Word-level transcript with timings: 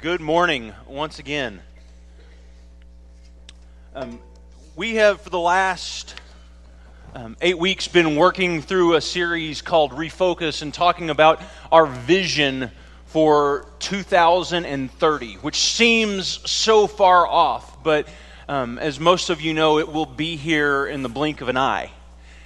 Good 0.00 0.20
morning 0.20 0.72
once 0.86 1.18
again. 1.18 1.60
Um, 3.96 4.20
we 4.76 4.94
have, 4.94 5.20
for 5.20 5.30
the 5.30 5.40
last 5.40 6.14
um, 7.16 7.36
eight 7.40 7.58
weeks, 7.58 7.88
been 7.88 8.14
working 8.14 8.62
through 8.62 8.94
a 8.94 9.00
series 9.00 9.60
called 9.60 9.90
Refocus 9.90 10.62
and 10.62 10.72
talking 10.72 11.10
about 11.10 11.42
our 11.72 11.86
vision 11.86 12.70
for 13.06 13.66
2030, 13.80 15.34
which 15.34 15.58
seems 15.58 16.48
so 16.48 16.86
far 16.86 17.26
off, 17.26 17.82
but 17.82 18.08
um, 18.48 18.78
as 18.78 19.00
most 19.00 19.30
of 19.30 19.40
you 19.40 19.52
know, 19.52 19.80
it 19.80 19.92
will 19.92 20.06
be 20.06 20.36
here 20.36 20.86
in 20.86 21.02
the 21.02 21.08
blink 21.08 21.40
of 21.40 21.48
an 21.48 21.56
eye. 21.56 21.90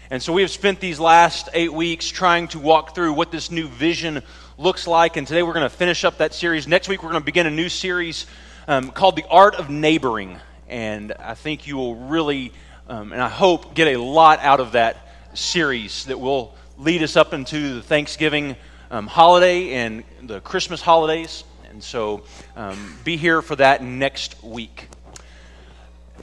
And 0.08 0.22
so 0.22 0.32
we 0.32 0.40
have 0.40 0.50
spent 0.50 0.80
these 0.80 0.98
last 0.98 1.50
eight 1.52 1.72
weeks 1.72 2.08
trying 2.08 2.48
to 2.48 2.58
walk 2.58 2.94
through 2.94 3.12
what 3.12 3.30
this 3.30 3.50
new 3.50 3.68
vision 3.68 4.22
looks 4.58 4.86
like. 4.86 5.16
And 5.16 5.26
today 5.26 5.42
we're 5.42 5.54
going 5.54 5.68
to 5.68 5.74
finish 5.74 6.04
up 6.04 6.18
that 6.18 6.34
series. 6.34 6.68
Next 6.68 6.88
week 6.88 7.02
we're 7.02 7.10
going 7.10 7.22
to 7.22 7.24
begin 7.24 7.46
a 7.46 7.50
new 7.50 7.68
series 7.68 8.26
um, 8.68 8.90
called 8.90 9.16
The 9.16 9.24
Art 9.28 9.54
of 9.54 9.70
Neighboring. 9.70 10.38
And 10.68 11.12
I 11.12 11.34
think 11.34 11.66
you 11.66 11.76
will 11.76 11.96
really, 11.96 12.52
um, 12.88 13.12
and 13.12 13.20
I 13.20 13.28
hope, 13.28 13.74
get 13.74 13.88
a 13.88 14.00
lot 14.00 14.40
out 14.40 14.60
of 14.60 14.72
that 14.72 15.08
series 15.34 16.06
that 16.06 16.18
will 16.18 16.54
lead 16.78 17.02
us 17.02 17.16
up 17.16 17.32
into 17.32 17.74
the 17.74 17.82
Thanksgiving 17.82 18.56
um, 18.90 19.06
holiday 19.06 19.70
and 19.72 20.04
the 20.22 20.40
Christmas 20.40 20.80
holidays. 20.80 21.44
And 21.70 21.82
so 21.82 22.24
um, 22.54 22.98
be 23.04 23.16
here 23.16 23.40
for 23.40 23.56
that 23.56 23.82
next 23.82 24.42
week. 24.42 24.88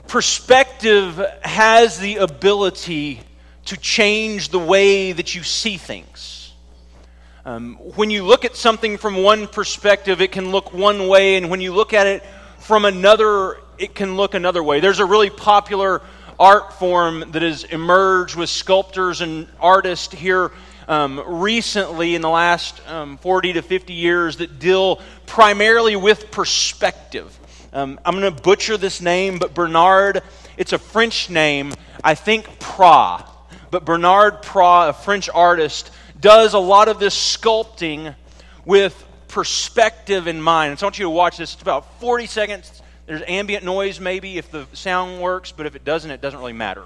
Perspective 0.06 1.20
has 1.42 1.98
the 1.98 2.16
ability 2.16 3.20
to 3.66 3.76
change 3.76 4.48
the 4.48 4.58
way 4.58 5.12
that 5.12 5.34
you 5.34 5.42
see 5.42 5.76
things. 5.76 6.29
Um, 7.46 7.76
when 7.96 8.10
you 8.10 8.24
look 8.24 8.44
at 8.44 8.54
something 8.54 8.98
from 8.98 9.22
one 9.22 9.46
perspective, 9.46 10.20
it 10.20 10.30
can 10.30 10.50
look 10.50 10.74
one 10.74 11.08
way, 11.08 11.36
and 11.36 11.48
when 11.48 11.62
you 11.62 11.72
look 11.72 11.94
at 11.94 12.06
it 12.06 12.22
from 12.58 12.84
another, 12.84 13.56
it 13.78 13.94
can 13.94 14.16
look 14.16 14.34
another 14.34 14.62
way. 14.62 14.80
There's 14.80 14.98
a 14.98 15.06
really 15.06 15.30
popular 15.30 16.02
art 16.38 16.74
form 16.74 17.30
that 17.32 17.40
has 17.40 17.64
emerged 17.64 18.36
with 18.36 18.50
sculptors 18.50 19.22
and 19.22 19.48
artists 19.58 20.12
here 20.12 20.52
um, 20.86 21.22
recently 21.26 22.14
in 22.14 22.20
the 22.20 22.28
last 22.28 22.86
um, 22.86 23.16
40 23.16 23.54
to 23.54 23.62
50 23.62 23.94
years 23.94 24.36
that 24.36 24.58
deal 24.58 25.00
primarily 25.24 25.96
with 25.96 26.30
perspective. 26.30 27.38
Um, 27.72 27.98
I'm 28.04 28.20
going 28.20 28.34
to 28.34 28.42
butcher 28.42 28.76
this 28.76 29.00
name, 29.00 29.38
but 29.38 29.54
Bernard, 29.54 30.22
it's 30.58 30.74
a 30.74 30.78
French 30.78 31.30
name, 31.30 31.72
I 32.04 32.14
think 32.14 32.44
Pras. 32.58 33.26
But 33.70 33.86
Bernard 33.86 34.42
Pras, 34.42 34.90
a 34.90 34.92
French 34.92 35.30
artist, 35.30 35.90
does 36.20 36.54
a 36.54 36.58
lot 36.58 36.88
of 36.88 36.98
this 36.98 37.14
sculpting 37.14 38.14
with 38.64 39.06
perspective 39.28 40.26
in 40.26 40.40
mind. 40.40 40.70
And 40.70 40.78
so 40.78 40.86
I 40.86 40.88
want 40.88 40.98
you 40.98 41.04
to 41.04 41.10
watch 41.10 41.36
this. 41.36 41.52
It's 41.52 41.62
about 41.62 42.00
40 42.00 42.26
seconds. 42.26 42.82
There's 43.06 43.22
ambient 43.26 43.64
noise, 43.64 44.00
maybe, 44.00 44.38
if 44.38 44.50
the 44.50 44.66
sound 44.72 45.20
works, 45.20 45.52
but 45.52 45.66
if 45.66 45.74
it 45.74 45.84
doesn't, 45.84 46.10
it 46.10 46.20
doesn't 46.20 46.38
really 46.38 46.52
matter. 46.52 46.84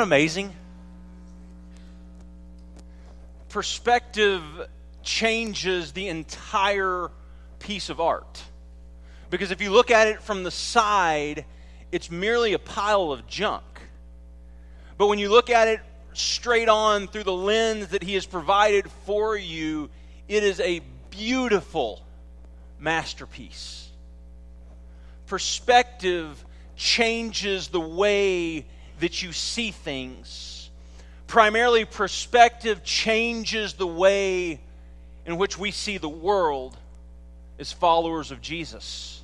Amazing? 0.00 0.54
Perspective 3.48 4.42
changes 5.02 5.92
the 5.92 6.08
entire 6.08 7.10
piece 7.58 7.88
of 7.88 8.00
art. 8.00 8.42
Because 9.30 9.50
if 9.50 9.60
you 9.60 9.70
look 9.70 9.90
at 9.90 10.06
it 10.08 10.22
from 10.22 10.42
the 10.42 10.50
side, 10.50 11.44
it's 11.92 12.10
merely 12.10 12.52
a 12.52 12.58
pile 12.58 13.12
of 13.12 13.26
junk. 13.26 13.64
But 14.96 15.06
when 15.06 15.18
you 15.18 15.30
look 15.30 15.50
at 15.50 15.68
it 15.68 15.80
straight 16.12 16.68
on 16.68 17.06
through 17.08 17.24
the 17.24 17.32
lens 17.32 17.88
that 17.88 18.02
He 18.02 18.14
has 18.14 18.26
provided 18.26 18.90
for 19.06 19.36
you, 19.36 19.90
it 20.28 20.42
is 20.42 20.60
a 20.60 20.80
beautiful 21.10 22.02
masterpiece. 22.78 23.88
Perspective 25.26 26.44
changes 26.76 27.68
the 27.68 27.80
way 27.80 28.66
that 29.00 29.22
you 29.22 29.32
see 29.32 29.70
things. 29.70 30.70
Primarily, 31.26 31.84
perspective 31.84 32.82
changes 32.84 33.74
the 33.74 33.86
way 33.86 34.60
in 35.26 35.36
which 35.36 35.58
we 35.58 35.70
see 35.70 35.98
the 35.98 36.08
world 36.08 36.76
as 37.58 37.72
followers 37.72 38.30
of 38.30 38.40
Jesus. 38.40 39.20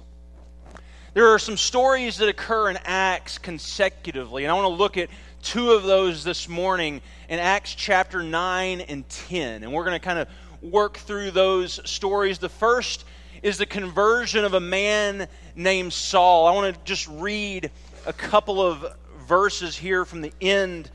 There 1.15 1.29
are 1.29 1.39
some 1.39 1.57
stories 1.57 2.19
that 2.19 2.29
occur 2.29 2.71
in 2.71 2.79
Acts 2.85 3.39
consecutively, 3.39 4.45
and 4.45 4.51
I 4.51 4.55
want 4.55 4.65
to 4.65 4.77
look 4.77 4.97
at 4.97 5.09
two 5.43 5.73
of 5.73 5.85
those 5.85 6.25
this 6.25 6.49
morning 6.49 7.01
in 7.29 7.39
Acts 7.39 7.75
chapter 7.75 8.23
9 8.23 8.81
and 8.81 9.09
10. 9.09 9.63
And 9.63 9.73
we're 9.73 9.85
going 9.85 9.99
to 9.99 10.05
kind 10.05 10.19
of 10.19 10.29
work 10.61 10.97
through 10.97 11.31
those 11.31 11.81
stories. 11.89 12.39
The 12.39 12.49
first 12.49 13.05
is 13.43 13.59
the 13.59 13.67
conversion 13.67 14.45
of 14.45 14.55
a 14.55 14.61
man 14.61 15.29
named 15.55 15.93
Saul. 15.93 16.47
I 16.47 16.53
want 16.53 16.75
to 16.75 16.81
just 16.85 17.07
read 17.09 17.71
a 18.07 18.13
couple 18.13 18.61
of 18.61 18.85
verses 19.25 19.77
here 19.77 20.05
from 20.05 20.21
the 20.21 20.33
end 20.41 20.91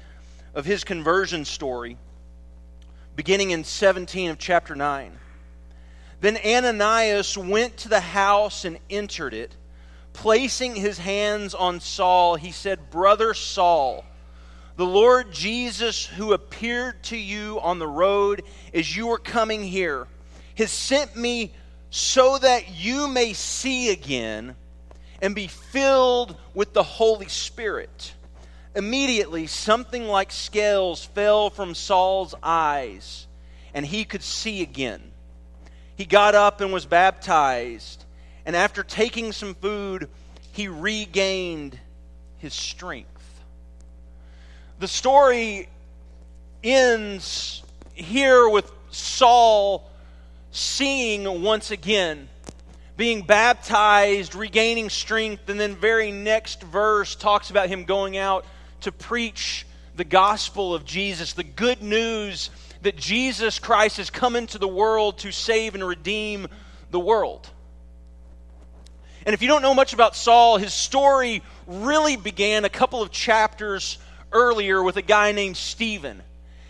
of 0.54 0.66
his 0.66 0.84
conversion 0.84 1.46
story, 1.46 1.98
beginning 3.16 3.52
in 3.52 3.64
17 3.64 4.32
of 4.32 4.38
chapter 4.38 4.76
9. 4.76 5.18
Then 6.22 6.38
Ananias 6.46 7.38
went 7.38 7.78
to 7.78 7.90
the 7.90 8.00
house 8.00 8.66
and 8.66 8.80
entered 8.90 9.34
it. 9.34 9.56
Placing 10.12 10.76
his 10.76 10.98
hands 10.98 11.54
on 11.54 11.80
Saul, 11.80 12.36
he 12.36 12.52
said, 12.52 12.90
Brother 12.90 13.34
Saul, 13.34 14.04
the 14.76 14.86
Lord 14.86 15.32
Jesus, 15.32 16.06
who 16.06 16.34
appeared 16.34 17.04
to 17.04 17.18
you 17.18 17.60
on 17.62 17.80
the 17.80 17.88
road 17.88 18.44
as 18.74 18.96
you 18.96 19.08
were 19.08 19.18
coming 19.18 19.64
here, 19.64 20.08
has 20.58 20.72
sent 20.72 21.16
me 21.16 21.54
so 21.90 22.38
that 22.38 22.70
you 22.70 23.08
may 23.08 23.34
see 23.34 23.92
again 23.92 24.56
and 25.22 25.36
be 25.36 25.48
filled 25.48 26.36
with 26.54 26.74
the 26.74 26.84
Holy 26.84 27.28
Spirit. 27.28 28.14
Immediately, 28.80 29.48
something 29.48 30.08
like 30.08 30.32
scales 30.32 31.04
fell 31.04 31.50
from 31.50 31.76
Saul's 31.76 32.34
eyes, 32.42 33.28
and 33.74 33.86
he 33.86 34.06
could 34.06 34.24
see 34.24 34.62
again. 34.62 35.02
He 35.98 36.06
got 36.06 36.34
up 36.34 36.62
and 36.62 36.72
was 36.72 36.86
baptized, 36.86 38.06
and 38.46 38.56
after 38.56 38.82
taking 38.82 39.34
some 39.34 39.54
food, 39.54 40.08
he 40.54 40.70
regained 40.70 41.78
his 42.38 42.54
strength. 42.54 43.42
The 44.80 44.88
story 44.88 45.68
ends 46.64 47.62
here 47.94 48.48
with 48.48 48.72
Saul 48.92 49.92
seeing 50.52 51.44
once 51.44 51.70
again, 51.70 52.30
being 52.96 53.24
baptized, 53.24 54.36
regaining 54.36 54.90
strength, 54.90 55.50
and 55.50 55.60
then 55.60 55.76
very 55.76 56.14
next 56.14 56.64
verse 56.64 57.14
talks 57.18 57.50
about 57.50 57.68
him 57.68 57.84
going 57.84 58.16
out 58.16 58.46
to 58.82 58.92
preach 58.92 59.66
the 59.96 60.04
gospel 60.04 60.74
of 60.74 60.86
Jesus, 60.86 61.34
the 61.34 61.44
good 61.44 61.82
news 61.82 62.50
that 62.82 62.96
Jesus 62.96 63.60
Christ 63.60 63.98
has 63.98 64.10
come 64.10 64.36
into 64.36 64.58
the 64.58 64.68
world 64.68 65.18
to 65.20 65.32
save 65.32 65.76
and 65.76 65.86
redeem 65.86 66.48
the 66.92 67.00
world. 67.00 67.50
And 69.26 69.34
if 69.34 69.42
you 69.42 69.48
don't 69.48 69.62
know 69.62 69.74
much 69.74 69.94
about 69.94 70.16
Saul, 70.16 70.58
his 70.58 70.74
story 70.74 71.44
really 71.68 72.16
began 72.16 72.66
a 72.66 72.70
couple 72.70 73.02
of 73.02 73.12
chapters 73.12 73.98
earlier 74.32 74.82
with 74.82 74.98
a 74.98 75.02
guy 75.02 75.34
named 75.34 75.58
Stephen. 75.58 76.24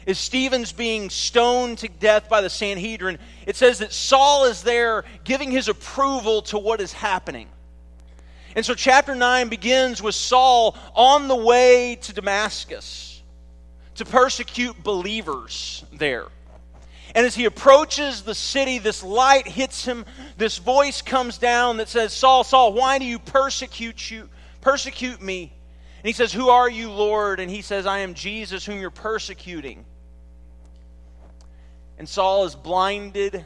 As 0.08 0.18
Stephen's 0.18 0.72
being 0.72 1.10
stoned 1.12 1.78
to 1.80 1.88
death 1.88 2.30
by 2.30 2.42
the 2.42 2.50
Sanhedrin, 2.50 3.20
it 3.46 3.56
says 3.56 3.80
that 3.80 3.94
Saul 3.94 4.46
is 4.46 4.64
there 4.64 5.04
giving 5.24 5.52
his 5.52 5.68
approval 5.68 6.42
to 6.44 6.58
what 6.58 6.82
is 6.82 6.92
happening. 6.92 7.48
And 8.56 8.66
so, 8.66 8.74
chapter 8.74 9.16
9 9.16 9.50
begins 9.50 10.02
with 10.02 10.16
Saul 10.16 10.76
on 10.96 11.28
the 11.28 11.36
way 11.36 11.98
to 12.02 12.14
Damascus 12.14 13.22
to 13.96 14.06
persecute 14.06 14.82
believers 14.84 15.84
there. 15.94 16.28
And 17.16 17.26
as 17.26 17.36
he 17.36 17.46
approaches 17.46 18.22
the 18.22 18.36
city, 18.36 18.78
this 18.78 19.04
light 19.04 19.48
hits 19.48 19.84
him. 19.84 20.06
This 20.38 20.58
voice 20.58 21.02
comes 21.02 21.38
down 21.38 21.78
that 21.78 21.90
says, 21.90 22.14
Saul, 22.14 22.44
Saul, 22.44 22.74
why 22.74 23.00
do 23.00 23.06
you 23.06 23.20
persecute 23.20 24.10
you 24.12 24.30
persecute 24.62 25.22
me? 25.22 25.54
And 25.98 26.08
he 26.08 26.14
says, 26.14 26.32
Who 26.32 26.50
are 26.50 26.70
you, 26.70 26.92
Lord? 26.92 27.40
And 27.40 27.50
he 27.50 27.62
says, 27.62 27.86
I 27.86 28.00
am 28.00 28.14
Jesus 28.14 28.66
whom 28.66 28.80
you're 28.80 28.90
persecuting. 28.90 29.86
And 31.98 32.08
Saul 32.08 32.46
is 32.46 32.56
blinded 32.56 33.44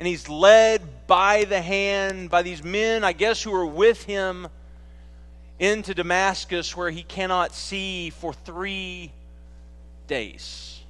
and 0.00 0.06
he's 0.06 0.30
led 0.30 1.06
by 1.06 1.44
the 1.44 1.60
hand 1.60 2.30
by 2.30 2.40
these 2.40 2.64
men, 2.64 3.04
I 3.04 3.12
guess, 3.12 3.42
who 3.42 3.54
are 3.54 3.66
with 3.66 4.02
him 4.04 4.48
into 5.58 5.92
Damascus 5.92 6.74
where 6.74 6.88
he 6.88 7.02
cannot 7.02 7.52
see 7.52 8.08
for 8.08 8.32
three 8.32 9.12
days. 10.06 10.80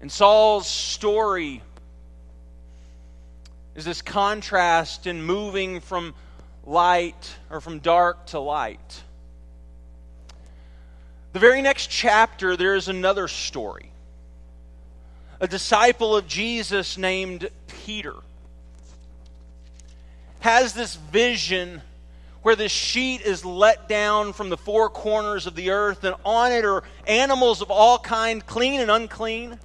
And 0.00 0.10
Saul's 0.10 0.66
story 0.66 1.60
is 3.74 3.84
this 3.84 4.00
contrast 4.00 5.06
in 5.06 5.22
moving 5.22 5.80
from 5.80 6.14
light 6.64 7.36
or 7.50 7.60
from 7.60 7.80
dark 7.80 8.28
to 8.28 8.40
light. 8.40 9.02
The 11.34 11.38
very 11.38 11.60
next 11.60 11.88
chapter, 11.88 12.56
there 12.56 12.76
is 12.76 12.88
another 12.88 13.28
story. 13.28 13.92
A 15.40 15.48
disciple 15.48 16.14
of 16.16 16.28
Jesus 16.28 16.98
named 16.98 17.48
Peter 17.66 18.14
has 20.40 20.74
this 20.74 20.96
vision 20.96 21.80
where 22.42 22.56
this 22.56 22.72
sheet 22.72 23.22
is 23.22 23.42
let 23.44 23.88
down 23.88 24.34
from 24.34 24.50
the 24.50 24.56
four 24.58 24.90
corners 24.90 25.46
of 25.46 25.54
the 25.54 25.70
earth, 25.70 26.04
and 26.04 26.14
on 26.26 26.52
it 26.52 26.64
are 26.64 26.82
animals 27.06 27.62
of 27.62 27.70
all 27.70 27.98
kind, 27.98 28.44
clean 28.46 28.80
and 28.80 28.90
unclean. 28.90 29.58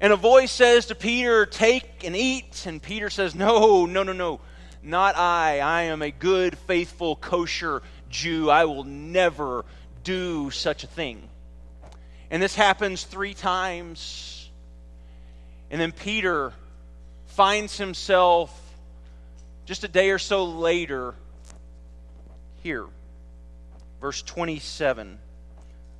And 0.00 0.12
a 0.12 0.16
voice 0.16 0.50
says 0.50 0.86
to 0.86 0.96
Peter, 0.96 1.46
Take 1.46 2.04
and 2.04 2.16
eat. 2.16 2.66
And 2.66 2.82
Peter 2.82 3.10
says, 3.10 3.36
No, 3.36 3.86
no, 3.86 4.02
no, 4.02 4.12
no, 4.12 4.40
not 4.82 5.16
I. 5.16 5.60
I 5.60 5.82
am 5.82 6.02
a 6.02 6.10
good, 6.10 6.58
faithful, 6.58 7.14
kosher 7.16 7.82
Jew. 8.10 8.50
I 8.50 8.64
will 8.64 8.84
never 8.84 9.64
do 10.02 10.50
such 10.50 10.82
a 10.82 10.88
thing. 10.88 11.28
And 12.30 12.42
this 12.42 12.54
happens 12.54 13.04
three 13.04 13.34
times. 13.34 14.50
And 15.70 15.80
then 15.80 15.92
Peter 15.92 16.52
finds 17.26 17.78
himself 17.78 18.54
just 19.64 19.84
a 19.84 19.88
day 19.88 20.10
or 20.10 20.18
so 20.18 20.44
later 20.44 21.14
here. 22.62 22.86
Verse 24.00 24.22
27 24.22 25.18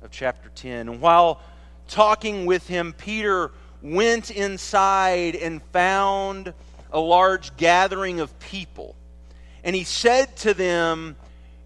of 0.03 0.11
chapter 0.11 0.49
10. 0.49 0.89
And 0.89 1.01
while 1.01 1.41
talking 1.87 2.45
with 2.45 2.67
him, 2.67 2.93
Peter 2.93 3.51
went 3.81 4.31
inside 4.31 5.35
and 5.35 5.61
found 5.71 6.53
a 6.91 6.99
large 6.99 7.55
gathering 7.57 8.19
of 8.19 8.37
people. 8.39 8.95
And 9.63 9.75
he 9.75 9.83
said 9.83 10.35
to 10.37 10.53
them, 10.53 11.15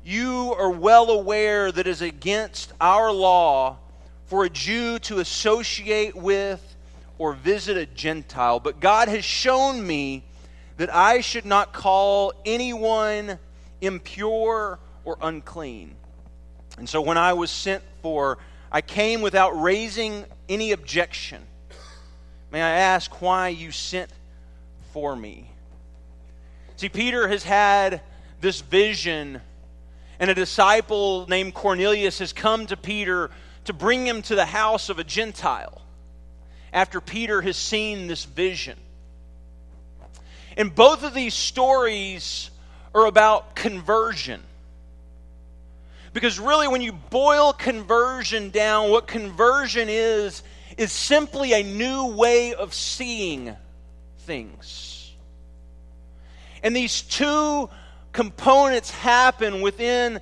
You 0.04 0.56
are 0.58 0.72
well 0.72 1.10
aware 1.10 1.72
that 1.72 1.88
it 1.88 1.88
is 1.88 2.02
against 2.02 2.74
our 2.82 3.12
law 3.12 3.78
for 4.34 4.46
a 4.46 4.50
Jew 4.50 4.98
to 4.98 5.20
associate 5.20 6.16
with 6.16 6.76
or 7.20 7.34
visit 7.34 7.78
a 7.78 7.86
Gentile. 7.86 8.60
But 8.60 8.80
God 8.80 9.08
has 9.08 9.24
shown 9.24 9.86
me 9.86 10.24
that 10.78 10.92
I 10.92 11.22
should 11.22 11.46
not 11.46 11.72
call 11.72 12.34
anyone 12.44 13.38
impure 13.80 14.80
or 15.06 15.18
unclean. 15.22 15.94
And 16.80 16.90
so 16.90 17.00
when 17.00 17.16
I 17.16 17.34
was 17.34 17.52
sent 17.52 17.84
for, 18.02 18.40
I 18.72 18.82
came 18.82 19.22
without 19.22 19.52
raising 19.52 20.26
any 20.50 20.72
objection. 20.72 21.44
May 22.52 22.64
I 22.64 22.72
ask 22.72 23.22
why 23.22 23.50
you 23.50 23.70
sent 23.70 24.10
for 24.94 25.16
me? 25.16 25.48
See, 26.78 26.90
Peter 26.90 27.28
has 27.28 27.44
had 27.44 28.02
this 28.42 28.62
vision, 28.62 29.42
and 30.20 30.32
a 30.32 30.34
disciple 30.34 31.28
named 31.28 31.54
Cornelius 31.54 32.18
has 32.18 32.34
come 32.34 32.66
to 32.66 32.76
Peter 32.76 33.30
to 33.66 33.74
bring 33.74 34.06
him 34.06 34.22
to 34.24 34.36
the 34.36 34.46
house 34.46 34.90
of 34.90 35.00
a 35.00 35.04
Gentile 35.04 35.82
after 36.72 37.00
Peter 37.00 37.42
has 37.42 37.58
seen 37.58 38.08
this 38.08 38.26
vision. 38.26 38.78
And 40.58 40.74
both 40.74 41.04
of 41.04 41.14
these 41.14 41.34
stories 41.34 42.50
are 42.94 43.06
about 43.06 43.56
conversion. 43.56 44.42
Because 46.14 46.40
really, 46.40 46.68
when 46.68 46.82
you 46.82 46.92
boil 46.92 47.54
conversion 47.54 48.52
down, 48.52 48.92
what 48.92 49.08
conversion 49.08 49.88
is, 49.90 50.44
is 50.78 50.92
simply 50.92 51.54
a 51.54 51.64
new 51.64 52.16
way 52.16 52.54
of 52.54 52.74
seeing 52.74 53.56
things. 54.20 55.12
And 56.62 56.76
these 56.76 57.02
two 57.02 57.70
components 58.12 58.92
happen 58.92 59.62
within 59.62 60.22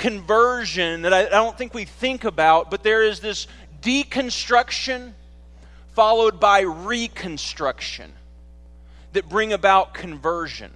conversion 0.00 1.02
that 1.02 1.12
I, 1.12 1.26
I, 1.26 1.28
don't 1.28 1.56
think 1.56 1.74
we 1.74 1.84
think 1.84 2.24
about, 2.24 2.70
but 2.70 2.82
there 2.82 3.02
is 3.02 3.20
this 3.20 3.46
deconstruction 3.82 5.12
followed 5.92 6.40
by 6.40 6.60
reconstruction 6.60 8.10
that 9.12 9.28
bring 9.28 9.52
about 9.52 9.92
conversion. 9.92 10.70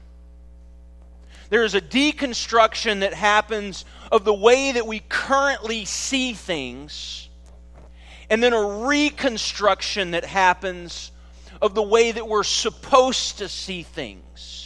There 1.49 1.65
is 1.65 1.75
a 1.75 1.81
deconstruction 1.81 3.01
that 3.01 3.15
happens 3.15 3.87
of 4.13 4.25
the 4.25 4.35
way 4.35 4.73
that 4.73 4.87
we 4.87 5.01
currently 5.01 5.87
see 5.87 6.35
things 6.35 7.29
and 8.29 8.43
then 8.43 8.53
a 8.53 8.87
reconstruction 8.87 10.11
that 10.11 10.25
happens 10.25 11.13
of 11.63 11.75
the 11.75 11.83
way 11.83 12.13
that 12.13 12.29
we're 12.29 12.43
supposed 12.43 13.39
to 13.39 13.49
see 13.49 13.85
things. 13.85 14.64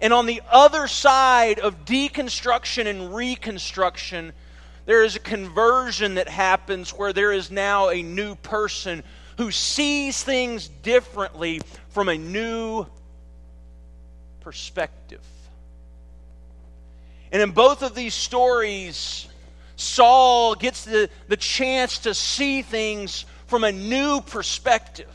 And 0.00 0.12
on 0.12 0.26
the 0.26 0.42
other 0.50 0.88
side 0.88 1.58
of 1.58 1.84
deconstruction 1.84 2.86
and 2.86 3.14
reconstruction, 3.14 4.32
there 4.84 5.02
is 5.02 5.16
a 5.16 5.20
conversion 5.20 6.14
that 6.14 6.28
happens 6.28 6.90
where 6.90 7.12
there 7.12 7.32
is 7.32 7.50
now 7.50 7.88
a 7.88 8.02
new 8.02 8.34
person 8.36 9.02
who 9.38 9.50
sees 9.50 10.22
things 10.22 10.68
differently 10.68 11.60
from 11.88 12.08
a 12.08 12.16
new 12.16 12.86
perspective. 14.40 15.20
And 17.32 17.42
in 17.42 17.50
both 17.50 17.82
of 17.82 17.94
these 17.94 18.14
stories, 18.14 19.28
Saul 19.76 20.54
gets 20.54 20.84
the, 20.84 21.10
the 21.28 21.36
chance 21.36 21.98
to 22.00 22.14
see 22.14 22.62
things 22.62 23.26
from 23.46 23.64
a 23.64 23.72
new 23.72 24.20
perspective. 24.20 25.12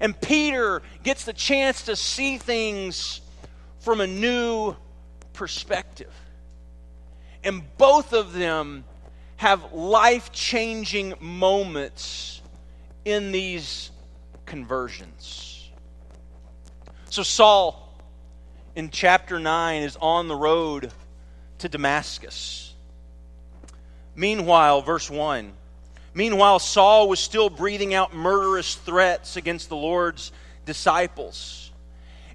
And 0.00 0.18
Peter 0.20 0.82
gets 1.02 1.24
the 1.24 1.32
chance 1.32 1.82
to 1.84 1.96
see 1.96 2.38
things 2.38 3.20
from 3.86 4.00
a 4.00 4.06
new 4.08 4.74
perspective. 5.32 6.12
And 7.44 7.62
both 7.78 8.12
of 8.12 8.32
them 8.32 8.82
have 9.36 9.72
life 9.72 10.32
changing 10.32 11.14
moments 11.20 12.42
in 13.04 13.30
these 13.30 13.92
conversions. 14.44 15.70
So, 17.10 17.22
Saul 17.22 17.96
in 18.74 18.90
chapter 18.90 19.38
9 19.38 19.82
is 19.84 19.96
on 20.00 20.26
the 20.26 20.34
road 20.34 20.90
to 21.58 21.68
Damascus. 21.68 22.74
Meanwhile, 24.16 24.82
verse 24.82 25.08
1 25.08 25.52
Meanwhile, 26.12 26.58
Saul 26.58 27.08
was 27.08 27.20
still 27.20 27.50
breathing 27.50 27.94
out 27.94 28.12
murderous 28.12 28.74
threats 28.74 29.36
against 29.36 29.68
the 29.68 29.76
Lord's 29.76 30.32
disciples. 30.64 31.65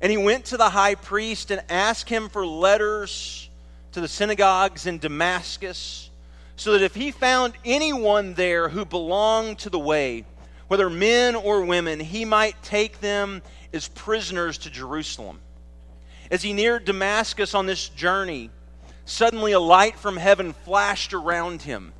And 0.01 0.11
he 0.11 0.17
went 0.17 0.45
to 0.45 0.57
the 0.57 0.69
high 0.69 0.95
priest 0.95 1.51
and 1.51 1.63
asked 1.69 2.09
him 2.09 2.29
for 2.29 2.45
letters 2.45 3.49
to 3.91 4.01
the 4.01 4.07
synagogues 4.07 4.87
in 4.87 4.97
Damascus, 4.97 6.09
so 6.55 6.73
that 6.73 6.81
if 6.81 6.95
he 6.95 7.11
found 7.11 7.53
anyone 7.63 8.33
there 8.33 8.69
who 8.69 8.85
belonged 8.85 9.59
to 9.59 9.69
the 9.69 9.79
way, 9.79 10.25
whether 10.67 10.89
men 10.89 11.35
or 11.35 11.63
women, 11.65 11.99
he 11.99 12.25
might 12.25 12.61
take 12.63 12.99
them 12.99 13.41
as 13.73 13.87
prisoners 13.89 14.57
to 14.59 14.69
Jerusalem. 14.69 15.39
As 16.29 16.41
he 16.41 16.53
neared 16.53 16.85
Damascus 16.85 17.53
on 17.53 17.65
this 17.65 17.89
journey, 17.89 18.49
Suddenly, 19.05 19.51
a 19.51 19.59
light 19.59 19.97
from 19.97 20.15
heaven 20.15 20.53
flashed 20.53 21.13
around 21.13 21.63
him. 21.63 21.91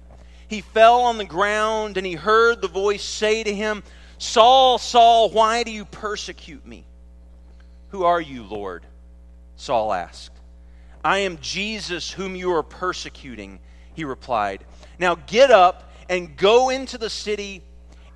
He 0.47 0.61
fell 0.61 1.01
on 1.01 1.17
the 1.17 1.25
ground 1.25 1.97
and 1.97 2.05
he 2.05 2.13
heard 2.13 2.61
the 2.61 2.67
voice 2.67 3.03
say 3.03 3.43
to 3.43 3.53
him, 3.53 3.83
Saul, 4.17 4.77
Saul, 4.77 5.29
why 5.29 5.63
do 5.63 5.71
you 5.71 5.83
persecute 5.83 6.65
me? 6.65 6.85
Who 7.91 8.03
are 8.03 8.21
you, 8.21 8.43
Lord? 8.43 8.85
Saul 9.55 9.93
asked. 9.93 10.39
I 11.03 11.19
am 11.19 11.37
Jesus 11.39 12.11
whom 12.11 12.35
you 12.35 12.51
are 12.53 12.63
persecuting, 12.63 13.59
he 13.93 14.03
replied. 14.03 14.63
Now 14.99 15.15
get 15.15 15.51
up 15.51 15.91
and 16.09 16.35
go 16.35 16.69
into 16.69 16.97
the 16.97 17.09
city, 17.09 17.63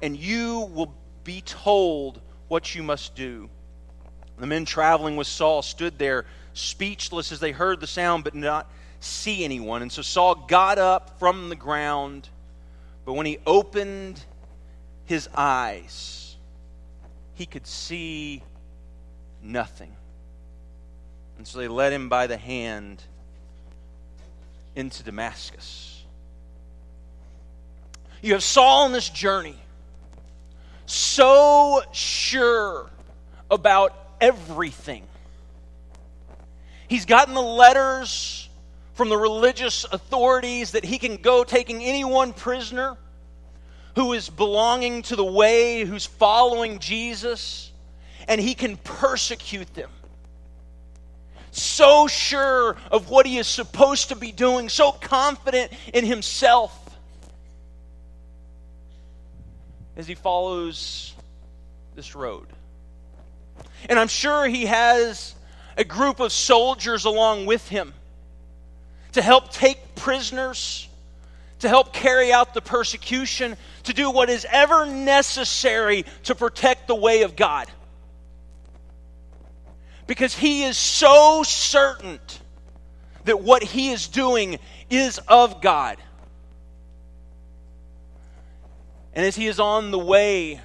and 0.01 0.15
you 0.15 0.69
will 0.73 0.93
be 1.23 1.41
told 1.41 2.21
what 2.47 2.75
you 2.75 2.83
must 2.83 3.15
do. 3.15 3.49
The 4.37 4.47
men 4.47 4.65
traveling 4.65 5.15
with 5.15 5.27
Saul 5.27 5.61
stood 5.61 5.97
there 5.97 6.25
speechless 6.53 7.31
as 7.31 7.39
they 7.39 7.51
heard 7.51 7.79
the 7.79 7.87
sound, 7.87 8.23
but 8.23 8.35
not 8.35 8.71
see 8.99 9.43
anyone. 9.43 9.81
And 9.81 9.91
so 9.91 10.01
Saul 10.01 10.35
got 10.35 10.77
up 10.77 11.19
from 11.19 11.49
the 11.49 11.55
ground, 11.55 12.29
But 13.05 13.13
when 13.13 13.25
he 13.25 13.37
opened 13.45 14.23
his 15.05 15.29
eyes, 15.35 16.35
he 17.35 17.45
could 17.45 17.67
see 17.67 18.41
nothing. 19.45 19.95
And 21.37 21.47
so 21.47 21.59
they 21.59 21.67
led 21.67 21.93
him 21.93 22.09
by 22.09 22.27
the 22.27 22.37
hand 22.37 23.03
into 24.75 25.03
Damascus. 25.03 26.03
You 28.21 28.33
have 28.33 28.43
Saul 28.43 28.85
on 28.85 28.91
this 28.91 29.09
journey, 29.09 29.57
so 30.85 31.81
sure 31.91 32.89
about 33.51 33.95
everything. 34.19 35.03
He's 36.87 37.05
gotten 37.05 37.33
the 37.33 37.41
letters 37.41 38.49
from 38.93 39.09
the 39.09 39.17
religious 39.17 39.83
authorities 39.83 40.71
that 40.71 40.85
he 40.85 40.97
can 40.97 41.17
go 41.17 41.43
taking 41.43 41.83
anyone 41.83 42.33
prisoner 42.33 42.97
who 43.95 44.13
is 44.13 44.29
belonging 44.29 45.01
to 45.03 45.15
the 45.15 45.25
way, 45.25 45.83
who's 45.83 46.05
following 46.05 46.79
Jesus, 46.79 47.71
and 48.27 48.39
he 48.39 48.55
can 48.55 48.77
persecute 48.77 49.73
them. 49.73 49.89
So 51.51 52.07
sure 52.07 52.75
of 52.91 53.09
what 53.09 53.25
he 53.25 53.37
is 53.37 53.47
supposed 53.47 54.09
to 54.09 54.15
be 54.15 54.31
doing, 54.31 54.67
so 54.67 54.91
confident 54.91 55.71
in 55.93 56.05
himself 56.05 56.77
as 59.95 60.05
he 60.07 60.15
follows 60.15 61.13
this 61.95 62.13
road. 62.15 62.47
And 63.87 63.97
I'm 63.97 64.09
sure 64.09 64.47
he 64.47 64.65
has 64.65 65.33
a 65.77 65.83
group 65.83 66.19
of 66.19 66.31
soldiers 66.31 67.05
along 67.05 67.45
with 67.45 67.67
him 67.69 67.93
to 69.13 69.21
help 69.21 69.51
take 69.51 69.95
prisoners, 69.95 70.89
to 71.59 71.69
help 71.69 71.93
carry 71.93 72.33
out 72.33 72.53
the 72.53 72.61
persecution, 72.61 73.55
to 73.83 73.93
do 73.93 74.11
what 74.11 74.29
is 74.29 74.45
ever 74.51 74.85
necessary 74.85 76.05
to 76.23 76.35
protect 76.35 76.87
the 76.87 76.95
way 76.95 77.21
of 77.21 77.35
God. 77.35 77.67
Because 80.07 80.35
he 80.35 80.63
is 80.63 80.77
so 80.77 81.43
certain 81.43 82.19
that 83.23 83.41
what 83.41 83.63
he 83.63 83.91
is 83.91 84.07
doing 84.07 84.59
is 84.89 85.19
of 85.27 85.61
God. 85.61 85.97
And 89.13 89.25
as 89.25 89.35
he 89.35 89.47
is 89.47 89.59
on 89.59 89.91
the 89.91 89.99
way 89.99 90.61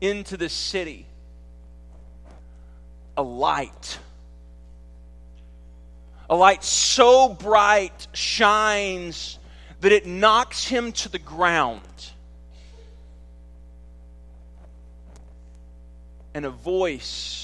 into 0.00 0.36
the 0.36 0.48
city, 0.48 1.06
a 3.16 3.22
light 3.22 3.98
a 6.28 6.34
light 6.34 6.64
so 6.64 7.28
bright 7.28 8.08
shines 8.12 9.38
that 9.80 9.92
it 9.92 10.06
knocks 10.06 10.66
him 10.66 10.92
to 10.92 11.08
the 11.08 11.18
ground. 11.18 11.82
And 16.32 16.46
a 16.46 16.50
voice 16.50 17.43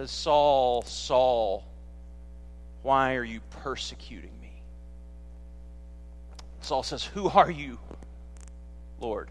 says, 0.00 0.10
Saul, 0.10 0.80
Saul, 0.80 1.62
why 2.82 3.16
are 3.16 3.24
you 3.24 3.40
persecuting 3.62 4.32
me? 4.40 4.62
Saul 6.62 6.82
says, 6.82 7.04
Who 7.04 7.28
are 7.28 7.50
you, 7.50 7.78
Lord? 8.98 9.30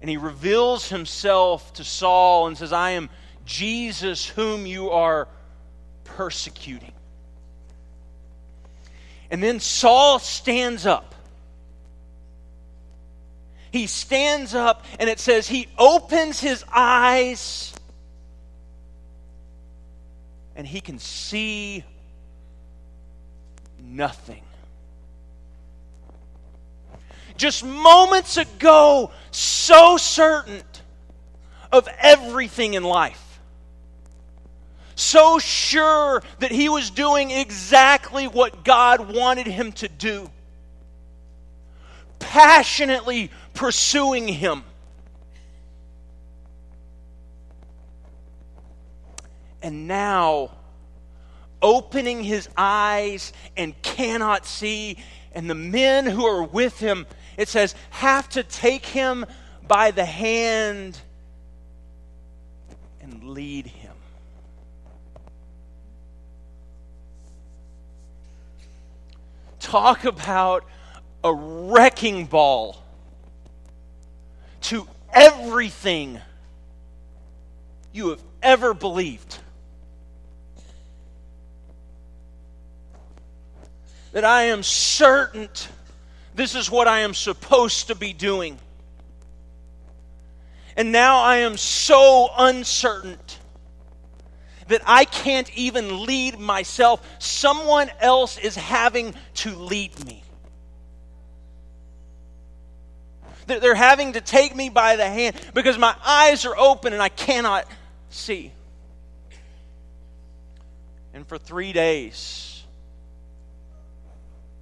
And 0.00 0.10
he 0.10 0.16
reveals 0.16 0.88
himself 0.88 1.72
to 1.74 1.84
Saul 1.84 2.48
and 2.48 2.58
says, 2.58 2.72
I 2.72 2.90
am 2.90 3.08
Jesus 3.44 4.26
whom 4.26 4.66
you 4.66 4.90
are 4.90 5.28
persecuting. 6.02 6.94
And 9.30 9.40
then 9.40 9.60
Saul 9.60 10.18
stands 10.18 10.86
up. 10.86 11.14
He 13.70 13.86
stands 13.86 14.56
up, 14.56 14.84
and 14.98 15.08
it 15.08 15.20
says 15.20 15.46
he 15.46 15.68
opens 15.78 16.40
his 16.40 16.64
eyes 16.74 17.77
and 20.58 20.66
he 20.66 20.82
can 20.82 20.98
see 20.98 21.82
nothing. 23.80 24.42
Just 27.38 27.64
moments 27.64 28.36
ago, 28.36 29.10
so 29.30 29.96
certain 29.96 30.62
of 31.72 31.88
everything 31.98 32.74
in 32.74 32.82
life 32.82 33.24
so 34.98 35.38
sure 35.38 36.20
that 36.40 36.50
he 36.50 36.68
was 36.68 36.90
doing 36.90 37.30
exactly 37.30 38.26
what 38.26 38.64
God 38.64 39.14
wanted 39.14 39.46
him 39.46 39.70
to 39.72 39.88
do, 39.88 40.28
passionately 42.18 43.30
pursuing 43.54 44.26
him. 44.26 44.64
And 49.62 49.88
now, 49.88 50.52
opening 51.60 52.22
his 52.22 52.48
eyes 52.56 53.32
and 53.56 53.80
cannot 53.82 54.46
see, 54.46 54.98
and 55.32 55.48
the 55.48 55.54
men 55.54 56.06
who 56.06 56.24
are 56.24 56.42
with 56.42 56.78
him, 56.78 57.06
it 57.36 57.48
says, 57.48 57.74
have 57.90 58.28
to 58.30 58.42
take 58.42 58.86
him 58.86 59.26
by 59.66 59.90
the 59.90 60.04
hand 60.04 60.98
and 63.00 63.24
lead 63.24 63.66
him. 63.66 63.88
talk 69.68 70.04
about 70.04 70.64
a 71.22 71.32
wrecking 71.32 72.24
ball 72.24 72.82
to 74.62 74.88
everything 75.12 76.18
you 77.92 78.08
have 78.08 78.22
ever 78.42 78.72
believed. 78.72 79.38
That 84.12 84.24
I 84.24 84.44
am 84.44 84.62
certain 84.62 85.48
this 86.38 86.54
is 86.54 86.70
what 86.70 86.86
I 86.86 87.00
am 87.00 87.14
supposed 87.14 87.88
to 87.88 87.96
be 87.96 88.12
doing. 88.12 88.60
And 90.76 90.92
now 90.92 91.18
I 91.18 91.38
am 91.38 91.56
so 91.56 92.30
uncertain 92.38 93.18
that 94.68 94.82
I 94.86 95.04
can't 95.04 95.52
even 95.58 96.04
lead 96.06 96.38
myself. 96.38 97.04
Someone 97.18 97.90
else 97.98 98.38
is 98.38 98.54
having 98.54 99.16
to 99.34 99.56
lead 99.56 100.06
me. 100.06 100.22
They're 103.48 103.74
having 103.74 104.12
to 104.12 104.20
take 104.20 104.54
me 104.54 104.68
by 104.68 104.94
the 104.94 105.08
hand 105.08 105.34
because 105.54 105.76
my 105.76 105.96
eyes 106.06 106.46
are 106.46 106.56
open 106.56 106.92
and 106.92 107.02
I 107.02 107.08
cannot 107.08 107.66
see. 108.10 108.52
And 111.12 111.26
for 111.26 111.36
three 111.36 111.72
days, 111.72 112.47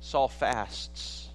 Saul 0.07 0.29
fasts. 0.29 1.29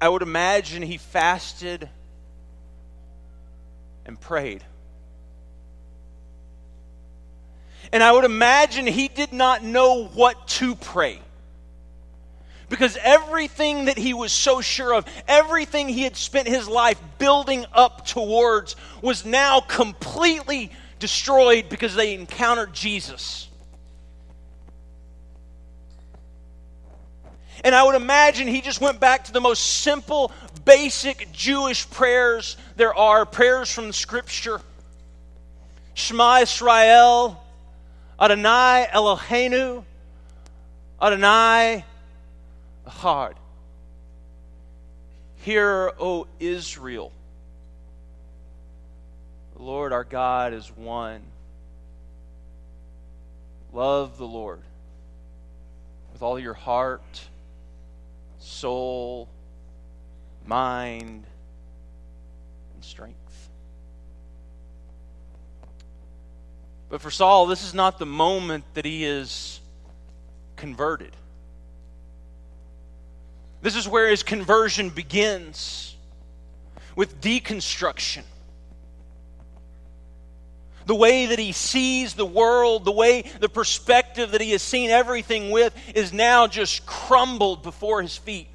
I 0.00 0.08
would 0.08 0.22
imagine 0.22 0.82
he 0.82 0.98
fasted 0.98 1.88
and 4.06 4.20
prayed. 4.20 4.62
And 7.92 8.04
I 8.04 8.12
would 8.12 8.24
imagine 8.24 8.86
he 8.86 9.08
did 9.08 9.32
not 9.32 9.64
know 9.64 10.04
what 10.04 10.46
to 10.48 10.76
pray. 10.76 11.20
Because 12.68 12.96
everything 13.02 13.86
that 13.86 13.98
he 13.98 14.14
was 14.14 14.30
so 14.30 14.60
sure 14.60 14.94
of, 14.94 15.06
everything 15.26 15.88
he 15.88 16.04
had 16.04 16.16
spent 16.16 16.46
his 16.46 16.68
life 16.68 17.02
building 17.18 17.66
up 17.72 18.06
towards, 18.06 18.76
was 19.02 19.24
now 19.24 19.58
completely 19.58 20.70
destroyed 21.00 21.68
because 21.68 21.96
they 21.96 22.14
encountered 22.14 22.72
Jesus. 22.72 23.48
And 27.64 27.74
I 27.74 27.82
would 27.82 27.94
imagine 27.94 28.46
he 28.46 28.60
just 28.60 28.82
went 28.82 29.00
back 29.00 29.24
to 29.24 29.32
the 29.32 29.40
most 29.40 29.80
simple, 29.80 30.30
basic 30.66 31.32
Jewish 31.32 31.88
prayers 31.88 32.58
there 32.76 32.94
are 32.94 33.24
prayers 33.24 33.72
from 33.72 33.86
the 33.86 33.94
scripture 33.94 34.60
Shema 35.94 36.40
Israel, 36.40 37.42
Adonai 38.20 38.86
Eloheinu, 38.92 39.84
Adonai 41.00 41.84
Echad. 42.86 43.34
Hear, 45.36 45.92
O 45.98 46.26
Israel, 46.40 47.12
the 49.56 49.62
Lord 49.62 49.92
our 49.92 50.04
God 50.04 50.52
is 50.52 50.66
one. 50.76 51.22
Love 53.72 54.18
the 54.18 54.26
Lord 54.26 54.60
with 56.12 56.22
all 56.22 56.38
your 56.38 56.54
heart, 56.54 57.02
soul, 58.44 59.28
mind, 60.46 61.24
and 62.74 62.84
strength. 62.84 63.48
But 66.90 67.00
for 67.00 67.10
Saul, 67.10 67.46
this 67.46 67.64
is 67.64 67.74
not 67.74 67.98
the 67.98 68.06
moment 68.06 68.64
that 68.74 68.84
he 68.84 69.04
is 69.04 69.60
converted. 70.56 71.16
This 73.62 73.74
is 73.74 73.88
where 73.88 74.10
his 74.10 74.22
conversion 74.22 74.90
begins 74.90 75.96
with 76.94 77.20
deconstruction. 77.20 78.24
The 80.86 80.94
way 80.94 81.26
that 81.26 81.38
he 81.38 81.52
sees 81.52 82.14
the 82.14 82.26
world, 82.26 82.84
the 82.84 82.92
way, 82.92 83.22
the 83.40 83.48
perspective 83.48 84.32
that 84.32 84.40
he 84.40 84.50
has 84.50 84.62
seen 84.62 84.90
everything 84.90 85.50
with, 85.50 85.74
is 85.94 86.12
now 86.12 86.46
just 86.46 86.84
crumbled 86.84 87.62
before 87.62 88.02
his 88.02 88.16
feet. 88.16 88.48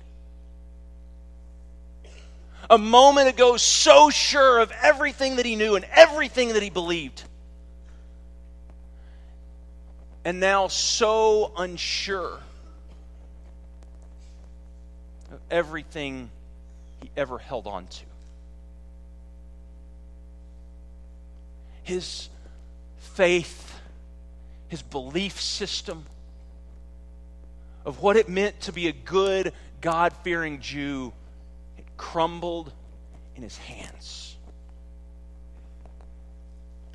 A 2.70 2.78
moment 2.78 3.30
ago, 3.30 3.58
so 3.58 4.12
sure 4.12 4.60
of 4.60 4.72
everything 4.84 5.38
that 5.38 5.46
he 5.46 5.56
knew 5.56 5.76
and 5.76 5.86
everything 5.92 6.50
that 6.54 6.62
he 6.62 6.70
believed. 6.70 7.24
And 10.24 10.40
now 10.40 10.68
so 10.68 11.52
unsure 11.58 12.40
of 15.32 15.40
everything 15.50 16.30
he 17.02 17.10
ever 17.18 17.40
held 17.40 17.66
on 17.66 17.88
to. 17.88 18.09
His 21.90 22.30
faith, 22.98 23.80
his 24.68 24.84
belief 24.84 25.42
system 25.42 26.06
of 27.84 28.00
what 28.00 28.16
it 28.16 28.30
meant 28.30 28.62
to 28.62 28.72
be 28.72 28.88
a 28.90 28.92
good, 28.92 29.54
God 29.82 30.14
fearing 30.24 30.62
Jew, 30.62 31.12
it 31.80 31.86
crumbled 31.98 32.72
in 33.36 33.42
his 33.42 33.58
hands. 33.58 34.38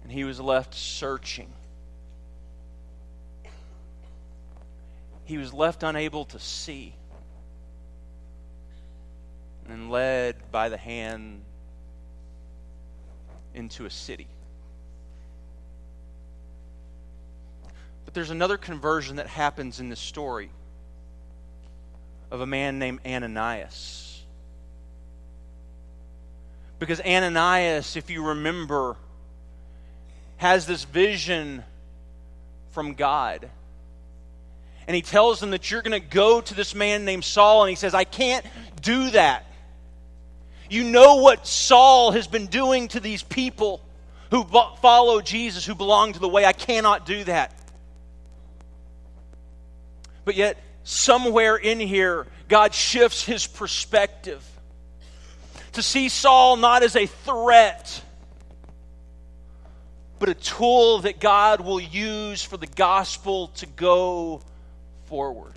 And 0.04 0.12
he 0.12 0.22
was 0.22 0.38
left 0.38 0.76
searching. 0.76 1.52
He 5.24 5.38
was 5.38 5.52
left 5.52 5.82
unable 5.82 6.24
to 6.26 6.38
see 6.38 6.94
and 9.68 9.90
led 9.90 10.52
by 10.52 10.68
the 10.68 10.76
hand 10.76 11.42
into 13.54 13.86
a 13.86 13.90
city. 13.90 14.28
But 18.14 18.20
there's 18.20 18.30
another 18.30 18.56
conversion 18.56 19.16
that 19.16 19.26
happens 19.26 19.80
in 19.80 19.88
this 19.88 19.98
story 19.98 20.48
of 22.30 22.40
a 22.40 22.46
man 22.46 22.78
named 22.78 23.00
Ananias. 23.04 24.22
Because 26.78 27.00
Ananias, 27.00 27.96
if 27.96 28.10
you 28.10 28.28
remember, 28.28 28.94
has 30.36 30.64
this 30.64 30.84
vision 30.84 31.64
from 32.70 32.94
God. 32.94 33.50
And 34.86 34.94
he 34.94 35.02
tells 35.02 35.42
him 35.42 35.50
that 35.50 35.72
you're 35.72 35.82
going 35.82 36.00
to 36.00 36.08
go 36.08 36.40
to 36.40 36.54
this 36.54 36.72
man 36.72 37.04
named 37.04 37.24
Saul, 37.24 37.64
and 37.64 37.70
he 37.70 37.74
says, 37.74 37.94
I 37.94 38.04
can't 38.04 38.46
do 38.80 39.10
that. 39.10 39.44
You 40.70 40.84
know 40.84 41.16
what 41.16 41.48
Saul 41.48 42.12
has 42.12 42.28
been 42.28 42.46
doing 42.46 42.86
to 42.88 43.00
these 43.00 43.24
people 43.24 43.82
who 44.30 44.44
follow 44.44 45.20
Jesus, 45.20 45.66
who 45.66 45.74
belong 45.74 46.12
to 46.12 46.20
the 46.20 46.28
way. 46.28 46.44
I 46.44 46.52
cannot 46.52 47.06
do 47.06 47.24
that. 47.24 47.52
But 50.24 50.36
yet, 50.36 50.56
somewhere 50.84 51.56
in 51.56 51.80
here, 51.80 52.26
God 52.48 52.74
shifts 52.74 53.24
his 53.24 53.46
perspective 53.46 54.44
to 55.72 55.82
see 55.82 56.08
Saul 56.08 56.56
not 56.56 56.82
as 56.82 56.96
a 56.96 57.06
threat, 57.06 58.02
but 60.18 60.28
a 60.28 60.34
tool 60.34 61.00
that 61.00 61.20
God 61.20 61.60
will 61.60 61.80
use 61.80 62.42
for 62.42 62.56
the 62.56 62.66
gospel 62.66 63.48
to 63.48 63.66
go 63.66 64.40
forward. 65.06 65.54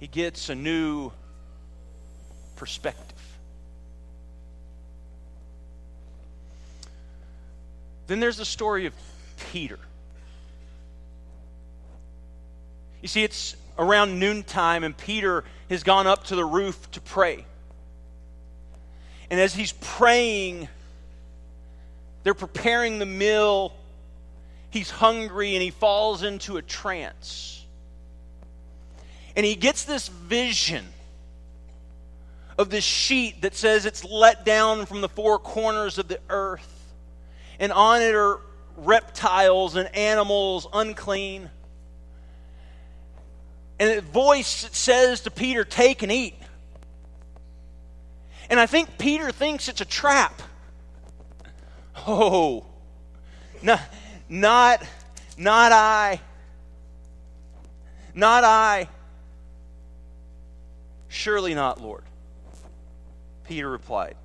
he 0.00 0.06
gets 0.06 0.48
a 0.48 0.54
new 0.54 1.12
perspective. 2.56 3.18
Then 8.06 8.18
there's 8.18 8.38
the 8.38 8.46
story 8.46 8.86
of 8.86 8.94
Peter. 9.52 9.78
You 13.02 13.08
see, 13.08 13.24
it's 13.24 13.56
around 13.78 14.18
noontime, 14.18 14.84
and 14.84 14.96
Peter 14.96 15.44
has 15.68 15.82
gone 15.82 16.06
up 16.06 16.24
to 16.24 16.36
the 16.36 16.44
roof 16.44 16.90
to 16.92 17.00
pray. 17.00 17.44
And 19.30 19.38
as 19.38 19.54
he's 19.54 19.72
praying, 19.72 20.68
they're 22.24 22.34
preparing 22.34 22.98
the 22.98 23.06
meal. 23.06 23.72
He's 24.70 24.90
hungry 24.90 25.54
and 25.54 25.62
he 25.62 25.70
falls 25.70 26.22
into 26.22 26.56
a 26.56 26.62
trance. 26.62 27.64
And 29.36 29.46
he 29.46 29.54
gets 29.54 29.84
this 29.84 30.08
vision 30.08 30.84
of 32.58 32.68
this 32.70 32.84
sheet 32.84 33.42
that 33.42 33.54
says 33.54 33.86
it's 33.86 34.04
let 34.04 34.44
down 34.44 34.84
from 34.84 35.00
the 35.00 35.08
four 35.08 35.38
corners 35.38 35.98
of 35.98 36.08
the 36.08 36.20
earth. 36.28 36.92
And 37.58 37.72
on 37.72 38.02
it 38.02 38.14
are 38.14 38.40
reptiles 38.76 39.76
and 39.76 39.94
animals 39.94 40.66
unclean. 40.72 41.50
And 43.80 43.90
a 43.98 44.02
voice 44.02 44.68
says 44.72 45.22
to 45.22 45.30
Peter, 45.30 45.64
Take 45.64 46.02
and 46.02 46.12
eat. 46.12 46.34
And 48.50 48.60
I 48.60 48.66
think 48.66 48.98
Peter 48.98 49.32
thinks 49.32 49.68
it's 49.68 49.80
a 49.80 49.86
trap. 49.86 50.42
Oh, 52.06 52.66
not, 53.62 53.80
not, 54.28 54.82
not 55.38 55.72
I. 55.72 56.20
Not 58.14 58.44
I. 58.44 58.88
Surely 61.08 61.54
not, 61.54 61.80
Lord. 61.80 62.04
Peter 63.44 63.68
replied, 63.68 64.16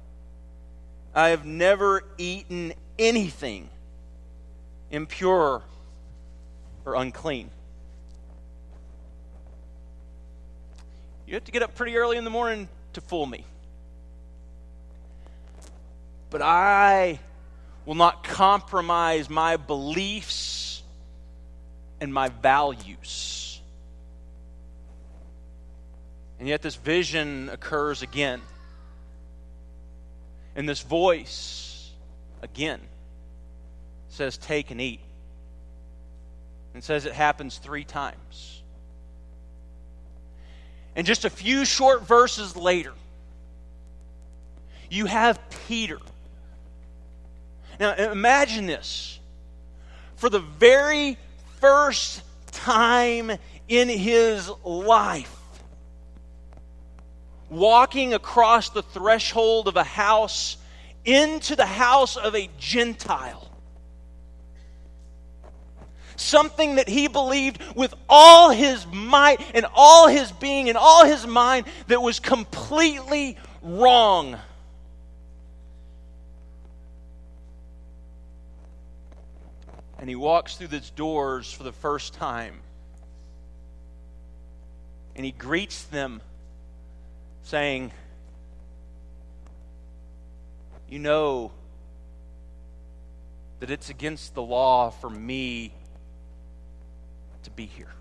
I 1.14 1.30
have 1.30 1.46
never 1.46 2.04
eaten 2.18 2.74
anything 3.00 3.70
impure 4.92 5.64
or 6.84 6.96
unclean. 6.96 7.52
You 11.28 11.34
have 11.34 11.44
to 11.46 11.52
get 11.52 11.64
up 11.64 11.76
pretty 11.76 11.98
early 11.98 12.18
in 12.18 12.24
the 12.24 12.30
morning 12.30 12.70
to 12.94 13.02
fool 13.02 13.26
me. 13.26 13.46
But 16.30 16.42
I 16.42 17.20
will 17.86 17.96
not 17.96 18.24
compromise 18.24 19.30
my 19.30 19.58
beliefs 19.58 20.84
and 22.00 22.14
my 22.14 22.30
values 22.30 23.46
and 26.40 26.48
yet, 26.48 26.62
this 26.62 26.76
vision 26.76 27.50
occurs 27.50 28.02
again. 28.02 28.42
And 30.56 30.68
this 30.68 30.82
voice, 30.82 31.92
again, 32.42 32.82
says, 34.10 34.38
Take 34.38 34.72
and 34.72 34.82
eat. 34.82 35.00
And 36.74 36.84
says 36.84 37.06
it 37.06 37.14
happens 37.14 37.58
three 37.58 37.86
times. 37.86 38.55
And 40.96 41.06
just 41.06 41.26
a 41.26 41.30
few 41.30 41.66
short 41.66 42.04
verses 42.08 42.56
later, 42.56 42.94
you 44.90 45.06
have 45.06 45.40
Peter. 45.68 46.00
Now, 47.80 47.94
imagine 47.96 48.66
this. 48.66 49.20
For 50.16 50.30
the 50.30 50.40
very 50.40 51.18
first 51.60 52.22
time 52.52 53.32
in 53.68 53.90
his 53.90 54.50
life, 54.64 55.36
walking 57.50 58.14
across 58.14 58.70
the 58.70 58.82
threshold 58.82 59.68
of 59.68 59.76
a 59.76 59.84
house 59.84 60.58
into 61.04 61.56
the 61.56 61.66
house 61.66 62.16
of 62.16 62.36
a 62.36 62.50
Gentile. 62.58 63.52
Something 66.16 66.76
that 66.76 66.88
he 66.88 67.08
believed 67.08 67.62
with 67.76 67.94
all 68.10 68.52
his 68.52 68.86
might 68.88 69.42
and 69.54 69.66
all 69.74 70.08
his 70.08 70.32
being 70.32 70.70
and 70.70 70.78
all 70.78 71.06
his 71.06 71.26
mind 71.28 71.66
that 71.88 72.02
was 72.02 72.20
completely 72.20 73.38
wrong. 73.62 74.38
And 79.98 80.10
he 80.10 80.16
walks 80.16 80.56
through 80.56 80.68
these 80.68 80.90
doors 80.92 81.52
for 81.52 81.64
the 81.64 81.72
first 81.72 82.14
time. 82.14 82.62
And 85.16 85.26
he 85.26 85.32
greets 85.32 85.84
them 85.84 86.22
saying, 87.44 87.92
You 90.90 91.00
know 91.00 91.52
that 93.60 93.72
it's 93.72 93.90
against 93.90 94.36
the 94.36 94.42
law 94.42 94.90
for 94.90 95.10
me 95.10 95.74
to 97.46 97.52
be 97.52 97.66
here. 97.66 97.92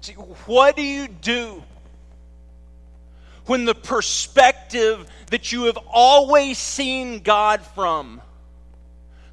See, 0.00 0.14
what 0.14 0.74
do 0.74 0.82
you 0.82 1.06
do 1.06 1.62
when 3.46 3.64
the 3.64 3.74
perspective 3.74 5.06
that 5.30 5.52
you 5.52 5.64
have 5.64 5.78
always 5.88 6.58
seen 6.58 7.20
God 7.20 7.62
from 7.62 8.20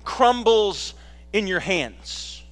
crumbles 0.03 0.93
in 1.33 1.47
your 1.47 1.59
hands? 1.59 2.43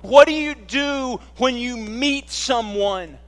What 0.00 0.26
do 0.26 0.34
you 0.34 0.54
do 0.54 1.20
when 1.36 1.56
you 1.56 1.76
meet 1.76 2.30
someone 2.30 3.18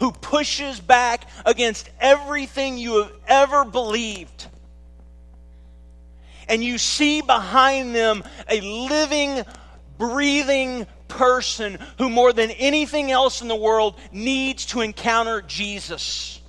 who 0.00 0.12
pushes 0.12 0.80
back 0.80 1.28
against 1.46 1.88
everything 2.00 2.76
you 2.76 3.02
have 3.02 3.12
ever 3.26 3.64
believed? 3.64 4.46
And 6.48 6.64
you 6.64 6.78
see 6.78 7.20
behind 7.20 7.94
them 7.94 8.24
a 8.48 8.60
living, 8.60 9.44
breathing 9.98 10.86
person 11.08 11.78
who, 11.98 12.08
more 12.08 12.32
than 12.32 12.50
anything 12.52 13.10
else 13.10 13.42
in 13.42 13.48
the 13.48 13.56
world, 13.56 13.98
needs 14.12 14.66
to 14.66 14.80
encounter 14.80 15.42
Jesus. 15.42 16.40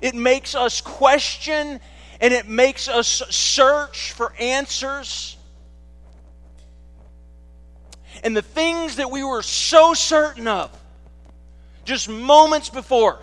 It 0.00 0.14
makes 0.14 0.54
us 0.54 0.80
question 0.80 1.80
and 2.20 2.32
it 2.32 2.48
makes 2.48 2.88
us 2.88 3.22
search 3.30 4.12
for 4.12 4.32
answers. 4.38 5.36
And 8.22 8.36
the 8.36 8.42
things 8.42 8.96
that 8.96 9.10
we 9.10 9.24
were 9.24 9.42
so 9.42 9.94
certain 9.94 10.46
of 10.46 10.70
just 11.84 12.08
moments 12.08 12.68
before 12.68 13.18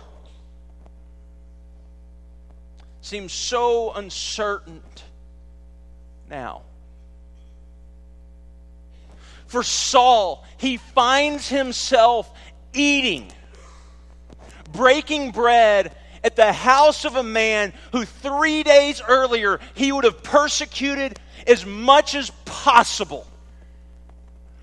seem 3.00 3.28
so 3.28 3.92
uncertain 3.92 4.82
now. 6.28 6.62
For 9.46 9.62
Saul, 9.62 10.44
he 10.58 10.76
finds 10.76 11.48
himself 11.48 12.32
eating, 12.72 13.32
breaking 14.72 15.32
bread 15.32 15.96
at 16.22 16.36
the 16.36 16.52
house 16.52 17.04
of 17.04 17.16
a 17.16 17.22
man 17.22 17.72
who 17.92 18.04
three 18.04 18.62
days 18.62 19.02
earlier 19.06 19.58
he 19.74 19.90
would 19.90 20.04
have 20.04 20.22
persecuted 20.22 21.18
as 21.46 21.66
much 21.66 22.14
as 22.14 22.30
possible, 22.44 23.26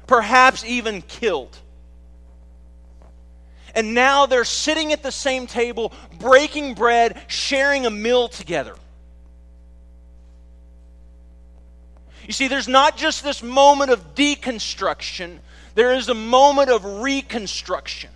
perhaps 0.06 0.63
even 0.63 1.02
killed. 1.02 1.58
And 3.77 3.93
now 3.93 4.25
they're 4.25 4.43
sitting 4.43 4.91
at 4.91 5.03
the 5.03 5.11
same 5.11 5.45
table, 5.45 5.93
breaking 6.17 6.73
bread, 6.73 7.21
sharing 7.27 7.85
a 7.85 7.91
meal 7.91 8.27
together. 8.27 8.75
You 12.25 12.33
see, 12.33 12.47
there's 12.47 12.67
not 12.67 12.97
just 12.97 13.23
this 13.23 13.43
moment 13.43 13.91
of 13.91 14.15
deconstruction, 14.15 15.37
there 15.75 15.93
is 15.93 16.09
a 16.09 16.15
moment 16.15 16.71
of 16.71 16.83
reconstruction. 17.03 18.09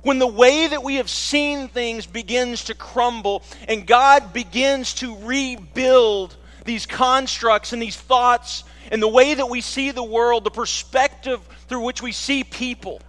When 0.00 0.18
the 0.18 0.26
way 0.26 0.66
that 0.66 0.82
we 0.82 0.94
have 0.94 1.10
seen 1.10 1.68
things 1.68 2.06
begins 2.06 2.64
to 2.64 2.74
crumble 2.74 3.42
and 3.68 3.86
God 3.86 4.32
begins 4.32 4.94
to 4.94 5.14
rebuild 5.18 6.34
these 6.64 6.86
constructs 6.86 7.74
and 7.74 7.82
these 7.82 7.98
thoughts 7.98 8.64
and 8.90 9.02
the 9.02 9.08
way 9.08 9.34
that 9.34 9.50
we 9.50 9.60
see 9.60 9.90
the 9.90 10.02
world, 10.02 10.44
the 10.44 10.50
perspective 10.50 11.46
through 11.68 11.84
which 11.84 12.00
we 12.00 12.12
see 12.12 12.44
people 12.44 13.02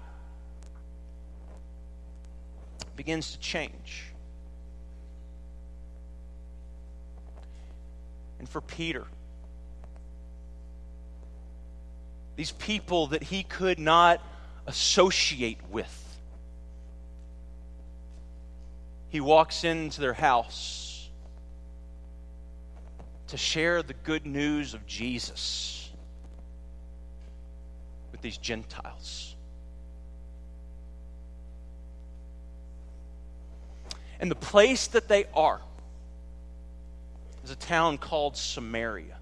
begins 3.01 3.31
to 3.31 3.39
change. 3.39 4.03
And 8.37 8.47
for 8.47 8.61
Peter, 8.61 9.05
these 12.35 12.51
people 12.51 13.07
that 13.07 13.23
he 13.23 13.41
could 13.41 13.79
not 13.79 14.21
associate 14.67 15.57
with. 15.71 16.19
He 19.09 19.19
walks 19.19 19.63
into 19.63 19.99
their 19.99 20.13
house 20.13 21.09
to 23.29 23.37
share 23.37 23.81
the 23.81 23.95
good 23.95 24.27
news 24.27 24.75
of 24.75 24.85
Jesus 24.85 25.89
with 28.11 28.21
these 28.21 28.37
Gentiles. 28.37 29.35
And 34.21 34.29
the 34.29 34.35
place 34.35 34.87
that 34.87 35.07
they 35.07 35.25
are 35.33 35.59
is 37.43 37.49
a 37.49 37.55
town 37.55 37.97
called 37.97 38.37
Samaria. 38.37 39.17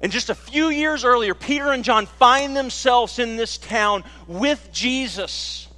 And 0.00 0.10
just 0.10 0.30
a 0.30 0.34
few 0.34 0.70
years 0.70 1.04
earlier, 1.04 1.34
Peter 1.34 1.70
and 1.70 1.84
John 1.84 2.06
find 2.06 2.56
themselves 2.56 3.18
in 3.18 3.36
this 3.36 3.58
town 3.58 4.04
with 4.26 4.70
Jesus. 4.72 5.68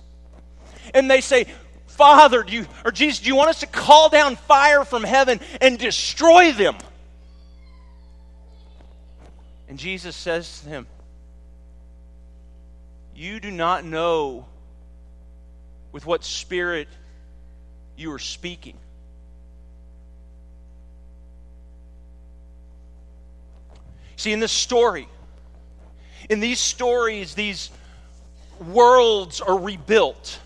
And 0.94 1.10
they 1.10 1.20
say, 1.20 1.46
Father, 1.86 2.44
do 2.44 2.52
you, 2.52 2.66
or 2.84 2.92
Jesus, 2.92 3.20
do 3.20 3.28
you 3.28 3.34
want 3.34 3.50
us 3.50 3.60
to 3.60 3.66
call 3.66 4.08
down 4.08 4.36
fire 4.36 4.84
from 4.84 5.02
heaven 5.02 5.40
and 5.60 5.78
destroy 5.78 6.52
them? 6.52 6.76
And 9.68 9.78
Jesus 9.78 10.14
says 10.14 10.60
to 10.60 10.68
them, 10.68 10.86
You 13.14 13.40
do 13.40 13.50
not 13.50 13.84
know 13.84 14.46
with 15.92 16.06
what 16.06 16.24
spirit 16.24 16.88
you 17.96 18.12
are 18.12 18.18
speaking. 18.18 18.76
See, 24.16 24.32
in 24.32 24.40
this 24.40 24.52
story, 24.52 25.08
in 26.28 26.40
these 26.40 26.60
stories, 26.60 27.34
these 27.34 27.70
worlds 28.60 29.40
are 29.40 29.58
rebuilt. 29.58 30.38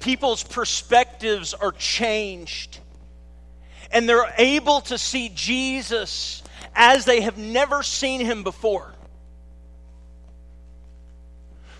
People's 0.00 0.42
perspectives 0.42 1.54
are 1.54 1.72
changed. 1.72 2.78
And 3.90 4.08
they're 4.08 4.32
able 4.36 4.80
to 4.82 4.98
see 4.98 5.30
Jesus 5.34 6.42
as 6.74 7.04
they 7.04 7.22
have 7.22 7.38
never 7.38 7.82
seen 7.82 8.20
him 8.20 8.42
before. 8.42 8.91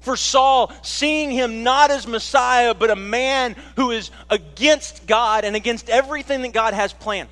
For 0.03 0.17
Saul, 0.17 0.73
seeing 0.83 1.31
him 1.31 1.63
not 1.63 1.91
as 1.91 2.07
Messiah, 2.07 2.75
but 2.75 2.91
a 2.91 2.97
man 2.97 3.57
who 3.77 3.93
is 3.93 4.11
against 4.29 5.07
God 5.07 5.45
and 5.45 5.57
against 5.57 5.89
everything 5.89 6.43
that 6.43 6.53
God 6.53 6.75
has 6.75 6.93
planned. 6.93 7.29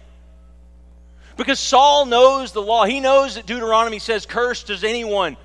Because 1.36 1.58
Saul 1.58 2.06
knows 2.06 2.52
the 2.52 2.62
law. 2.62 2.84
He 2.84 3.00
knows 3.00 3.34
that 3.34 3.46
Deuteronomy 3.46 3.98
says, 3.98 4.24
Cursed 4.24 4.70
is 4.70 4.84
anyone 4.84 5.36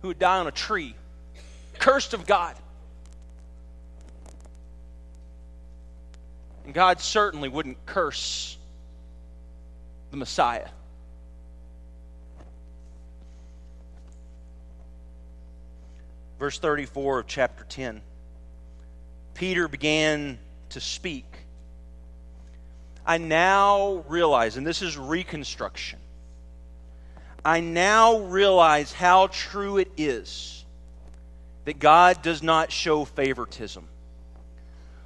who 0.00 0.08
would 0.08 0.18
die 0.18 0.38
on 0.38 0.46
a 0.46 0.52
tree. 0.52 0.94
Cursed 1.78 2.12
of 2.12 2.26
God. 2.26 2.54
And 6.64 6.74
God 6.74 7.00
certainly 7.00 7.48
wouldn't 7.48 7.84
curse 7.86 8.56
the 10.10 10.16
Messiah. 10.16 10.68
Verse 16.42 16.58
34 16.58 17.20
of 17.20 17.26
chapter 17.28 17.62
10 17.68 18.02
Peter 19.32 19.68
began 19.68 20.40
to 20.70 20.80
speak 20.80 21.24
I 23.06 23.18
now 23.18 24.02
realize, 24.08 24.56
and 24.56 24.66
this 24.66 24.82
is 24.82 24.98
reconstruction, 24.98 26.00
I 27.44 27.60
now 27.60 28.18
realize 28.18 28.92
how 28.92 29.28
true 29.28 29.76
it 29.78 29.92
is 29.96 30.64
that 31.64 31.78
God 31.78 32.22
does 32.22 32.42
not 32.42 32.72
show 32.72 33.04
favoritism, 33.04 33.86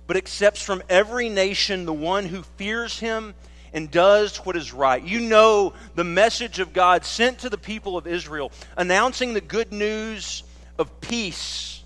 but 0.07 0.17
accepts 0.17 0.63
from 0.63 0.83
every 0.89 1.29
nation 1.29 1.85
the 1.85 1.93
one 1.93 2.25
who 2.25 2.45
fears 2.57 2.99
him 2.99 3.35
and 3.75 3.91
does 3.91 4.39
what 4.39 4.57
is 4.57 4.73
right. 4.73 5.03
You 5.03 5.21
know 5.21 5.75
the 5.97 6.03
message 6.03 6.61
of 6.61 6.73
God 6.73 7.05
sent 7.05 7.41
to 7.41 7.51
the 7.51 7.59
people 7.59 7.99
of 7.99 8.07
Israel, 8.07 8.53
announcing 8.79 9.35
the 9.35 9.43
good 9.43 9.71
news 9.71 10.43
of 10.79 11.01
peace 11.01 11.83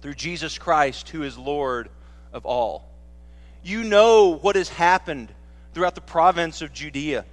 through 0.00 0.14
Jesus 0.14 0.58
Christ, 0.58 1.08
who 1.08 1.22
is 1.22 1.36
Lord 1.36 1.88
of 2.32 2.46
all. 2.46 2.88
You 3.62 3.84
know 3.84 4.38
what 4.40 4.56
has 4.56 4.68
happened 4.68 5.32
throughout 5.74 5.94
the 5.94 6.00
province 6.00 6.62
of 6.62 6.72
Judea, 6.72 7.24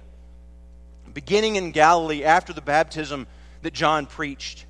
beginning 1.12 1.56
in 1.56 1.70
Galilee 1.70 2.24
after 2.24 2.52
the 2.52 2.60
baptism 2.60 3.26
that 3.62 3.72
John 3.72 4.06
preached. 4.06 4.66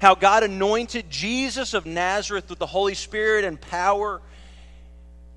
How 0.00 0.14
God 0.14 0.42
anointed 0.42 1.10
Jesus 1.10 1.74
of 1.74 1.84
Nazareth 1.86 2.48
with 2.48 2.58
the 2.58 2.66
Holy 2.66 2.94
Spirit 2.94 3.44
and 3.44 3.60
power, 3.60 4.20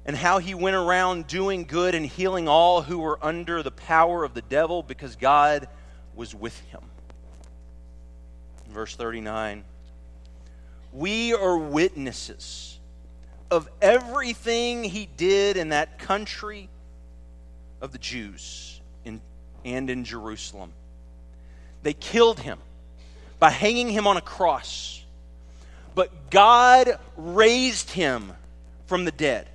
and 0.05 0.15
how 0.15 0.39
he 0.39 0.53
went 0.53 0.75
around 0.75 1.27
doing 1.27 1.63
good 1.63 1.93
and 1.95 2.05
healing 2.05 2.47
all 2.47 2.81
who 2.81 2.99
were 2.99 3.19
under 3.21 3.61
the 3.61 3.71
power 3.71 4.23
of 4.23 4.33
the 4.33 4.41
devil 4.41 4.81
because 4.81 5.15
God 5.15 5.67
was 6.15 6.33
with 6.33 6.59
him. 6.71 6.81
Verse 8.71 8.95
39 8.95 9.63
We 10.93 11.33
are 11.33 11.57
witnesses 11.57 12.79
of 13.49 13.69
everything 13.81 14.83
he 14.83 15.07
did 15.17 15.57
in 15.57 15.69
that 15.69 15.99
country 15.99 16.69
of 17.81 17.91
the 17.91 17.97
Jews 17.97 18.79
in, 19.03 19.21
and 19.65 19.89
in 19.89 20.05
Jerusalem. 20.05 20.71
They 21.83 21.93
killed 21.93 22.39
him 22.39 22.59
by 23.39 23.49
hanging 23.49 23.89
him 23.89 24.07
on 24.07 24.17
a 24.17 24.21
cross. 24.21 25.03
But 25.93 26.29
God 26.29 26.97
raised 27.17 27.91
him 27.91 28.31
from 28.85 29.03
the 29.03 29.11
dead, 29.11 29.49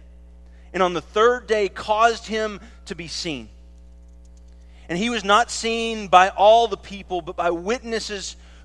and 0.74 0.82
on 0.82 0.92
the 0.92 1.00
third 1.00 1.46
day 1.46 1.70
caused 1.70 2.26
him 2.26 2.60
to 2.86 2.94
be 2.94 3.08
seen. 3.08 3.48
And 4.88 4.98
he 4.98 5.08
was 5.08 5.24
not 5.24 5.50
seen 5.50 6.08
by 6.08 6.28
all 6.28 6.68
the 6.68 6.76
people, 6.76 7.22
but 7.22 7.36
by 7.36 7.50
witnesses 7.50 8.36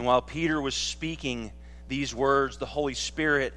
And 0.00 0.06
while 0.06 0.22
Peter 0.22 0.58
was 0.58 0.74
speaking 0.74 1.52
these 1.86 2.14
words, 2.14 2.56
the 2.56 2.64
Holy 2.64 2.94
Spirit 2.94 3.52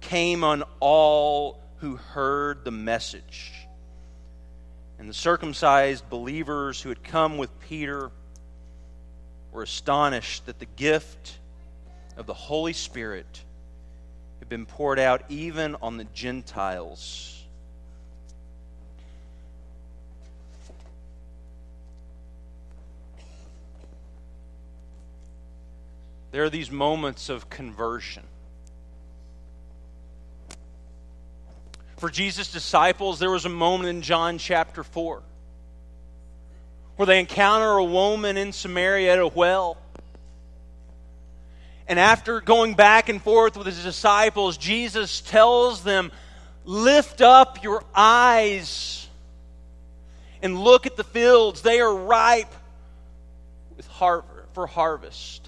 came 0.00 0.42
on 0.42 0.64
all 0.80 1.60
who 1.80 1.96
heard 1.96 2.64
the 2.64 2.70
message. 2.70 3.52
And 4.98 5.06
the 5.06 5.12
circumcised 5.12 6.08
believers 6.08 6.80
who 6.80 6.88
had 6.88 7.04
come 7.04 7.36
with 7.36 7.50
Peter 7.60 8.10
were 9.52 9.64
astonished 9.64 10.46
that 10.46 10.60
the 10.60 10.64
gift 10.64 11.38
of 12.16 12.24
the 12.24 12.32
Holy 12.32 12.72
Spirit 12.72 13.44
had 14.38 14.48
been 14.48 14.64
poured 14.64 14.98
out 14.98 15.24
even 15.28 15.76
on 15.82 15.98
the 15.98 16.04
Gentiles. 16.04 17.41
There 26.32 26.42
are 26.44 26.50
these 26.50 26.70
moments 26.70 27.28
of 27.28 27.48
conversion. 27.50 28.24
For 31.98 32.10
Jesus' 32.10 32.50
disciples, 32.50 33.20
there 33.20 33.30
was 33.30 33.44
a 33.44 33.50
moment 33.50 33.90
in 33.90 34.02
John 34.02 34.38
chapter 34.38 34.82
4 34.82 35.22
where 36.96 37.06
they 37.06 37.20
encounter 37.20 37.76
a 37.76 37.84
woman 37.84 38.36
in 38.36 38.52
Samaria 38.52 39.12
at 39.12 39.18
a 39.18 39.26
well. 39.26 39.76
And 41.86 41.98
after 41.98 42.40
going 42.40 42.74
back 42.74 43.08
and 43.08 43.20
forth 43.20 43.56
with 43.56 43.66
his 43.66 43.82
disciples, 43.82 44.56
Jesus 44.56 45.20
tells 45.20 45.84
them, 45.84 46.12
Lift 46.64 47.20
up 47.20 47.62
your 47.62 47.82
eyes 47.94 49.08
and 50.42 50.58
look 50.58 50.86
at 50.86 50.96
the 50.96 51.04
fields. 51.04 51.62
They 51.62 51.80
are 51.80 51.94
ripe 51.94 52.52
with 53.76 53.86
har- 53.88 54.24
for 54.54 54.66
harvest. 54.66 55.41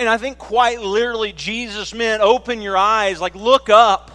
And 0.00 0.08
I 0.08 0.16
think 0.16 0.38
quite 0.38 0.80
literally, 0.80 1.34
Jesus 1.34 1.92
meant 1.92 2.22
open 2.22 2.62
your 2.62 2.74
eyes, 2.74 3.20
like 3.20 3.34
look 3.34 3.68
up. 3.68 4.10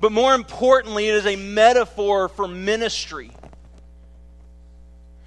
But 0.00 0.12
more 0.12 0.34
importantly, 0.34 1.08
it 1.08 1.14
is 1.16 1.26
a 1.26 1.36
metaphor 1.36 2.30
for 2.30 2.48
ministry. 2.48 3.32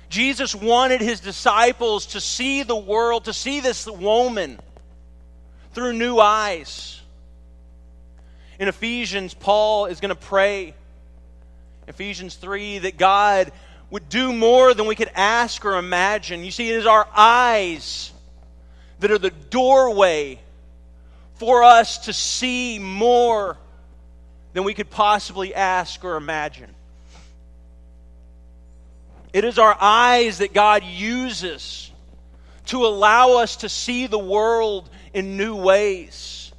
Jesus 0.10 0.56
wanted 0.56 0.99
his 0.99 1.19
disciples 1.19 2.08
to 2.08 2.19
see 2.19 2.63
the 2.63 2.76
world, 2.76 3.26
to 3.26 3.34
see 3.34 3.60
this 3.60 3.86
woman 3.86 4.60
through 5.73 5.93
new 5.93 6.17
eyes. 6.17 6.99
In 8.58 8.67
Ephesians, 8.67 9.36
Paul 9.36 9.86
is 9.86 9.99
going 9.99 10.10
to 10.10 10.15
pray, 10.15 10.73
Ephesians 11.88 12.34
3, 12.34 12.80
that 12.80 12.97
God 12.97 13.52
would 13.91 14.10
do 14.10 14.34
more 14.34 14.73
than 14.73 14.88
we 14.88 14.95
could 14.95 15.12
ask 15.13 15.63
or 15.65 15.78
imagine. 15.78 16.43
You 16.43 16.49
see, 16.49 16.71
it 16.71 16.78
is 16.78 16.88
our 16.88 17.08
eyes 17.15 18.12
that 19.04 19.12
are 19.12 19.18
the 19.18 19.32
doorway 19.32 20.39
for 21.34 21.62
us 21.62 22.06
to 22.06 22.13
see 22.13 22.80
more 22.80 23.58
than 24.54 24.63
we 24.63 24.74
could 24.74 24.89
possibly 24.89 25.54
ask 25.54 26.06
or 26.06 26.16
imagine. 26.16 26.74
It 29.34 29.44
is 29.44 29.60
our 29.60 29.76
eyes 29.78 30.38
that 30.38 30.54
God 30.54 30.86
uses 30.86 31.92
to 32.68 32.86
allow 32.86 33.39
us 33.39 33.58
to 33.58 33.68
see 33.68 34.08
the 34.08 34.18
world 34.18 34.89
in 35.13 35.36
new 35.36 35.58
ways. 35.58 36.54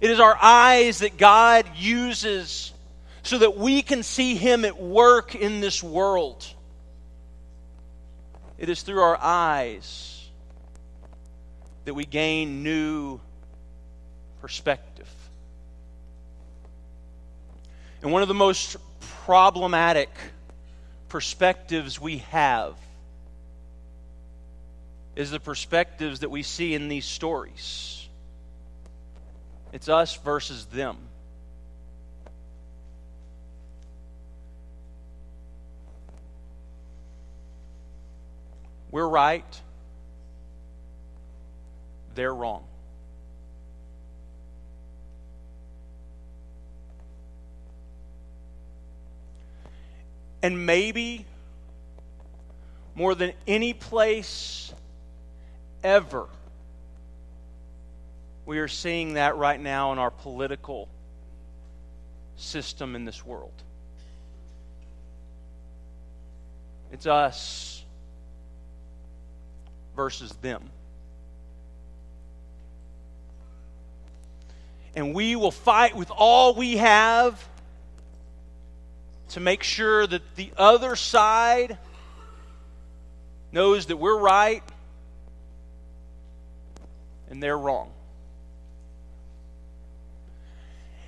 It 0.00 0.10
is 0.10 0.18
our 0.18 0.38
eyes 0.40 1.00
that 1.00 1.18
God 1.18 1.66
uses 1.76 2.72
so 3.22 3.36
that 3.36 3.58
we 3.58 3.82
can 3.82 4.02
see 4.02 4.34
Him 4.34 4.64
at 4.64 4.80
work 4.80 5.34
in 5.34 5.60
this 5.60 5.82
world. 5.82 6.46
It 8.56 8.70
is 8.70 8.80
through 8.80 9.02
our 9.02 9.18
eyes 9.20 10.19
that 11.90 11.94
we 11.94 12.04
gain 12.04 12.62
new 12.62 13.18
perspective. 14.40 15.08
And 18.00 18.12
one 18.12 18.22
of 18.22 18.28
the 18.28 18.34
most 18.34 18.76
problematic 19.24 20.08
perspectives 21.08 22.00
we 22.00 22.18
have 22.18 22.76
is 25.16 25.32
the 25.32 25.40
perspectives 25.40 26.20
that 26.20 26.30
we 26.30 26.44
see 26.44 26.74
in 26.74 26.86
these 26.86 27.04
stories. 27.04 28.06
It's 29.72 29.88
us 29.88 30.14
versus 30.14 30.66
them. 30.66 30.96
We're 38.92 39.08
right, 39.08 39.60
they're 42.20 42.34
wrong. 42.34 42.62
And 50.42 50.66
maybe 50.66 51.24
more 52.94 53.14
than 53.14 53.32
any 53.46 53.72
place 53.72 54.74
ever, 55.82 56.28
we 58.44 58.58
are 58.58 58.68
seeing 58.68 59.14
that 59.14 59.38
right 59.38 59.58
now 59.58 59.92
in 59.92 59.98
our 59.98 60.10
political 60.10 60.88
system 62.36 62.96
in 62.96 63.06
this 63.06 63.24
world. 63.24 63.52
It's 66.92 67.06
us 67.06 67.82
versus 69.96 70.32
them. 70.42 70.68
And 74.94 75.14
we 75.14 75.36
will 75.36 75.52
fight 75.52 75.96
with 75.96 76.10
all 76.10 76.54
we 76.54 76.78
have 76.78 77.48
to 79.30 79.40
make 79.40 79.62
sure 79.62 80.06
that 80.06 80.22
the 80.36 80.52
other 80.56 80.96
side 80.96 81.78
knows 83.52 83.86
that 83.86 83.96
we're 83.96 84.18
right 84.18 84.62
and 87.28 87.42
they're 87.42 87.56
wrong. 87.58 87.90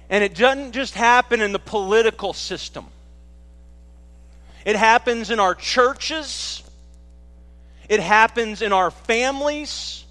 And 0.09 0.23
it 0.23 0.35
doesn't 0.35 0.73
just 0.73 0.95
happen 0.95 1.40
in 1.40 1.53
the 1.53 1.59
political 1.59 2.33
system. 2.33 2.87
It 4.64 4.77
happens 4.77 5.31
in 5.31 5.40
our 5.40 5.55
churches. 5.55 6.62
It 7.88 7.99
happens 7.99 8.62
in 8.62 8.73
our 8.73 8.90
families. 8.90 10.02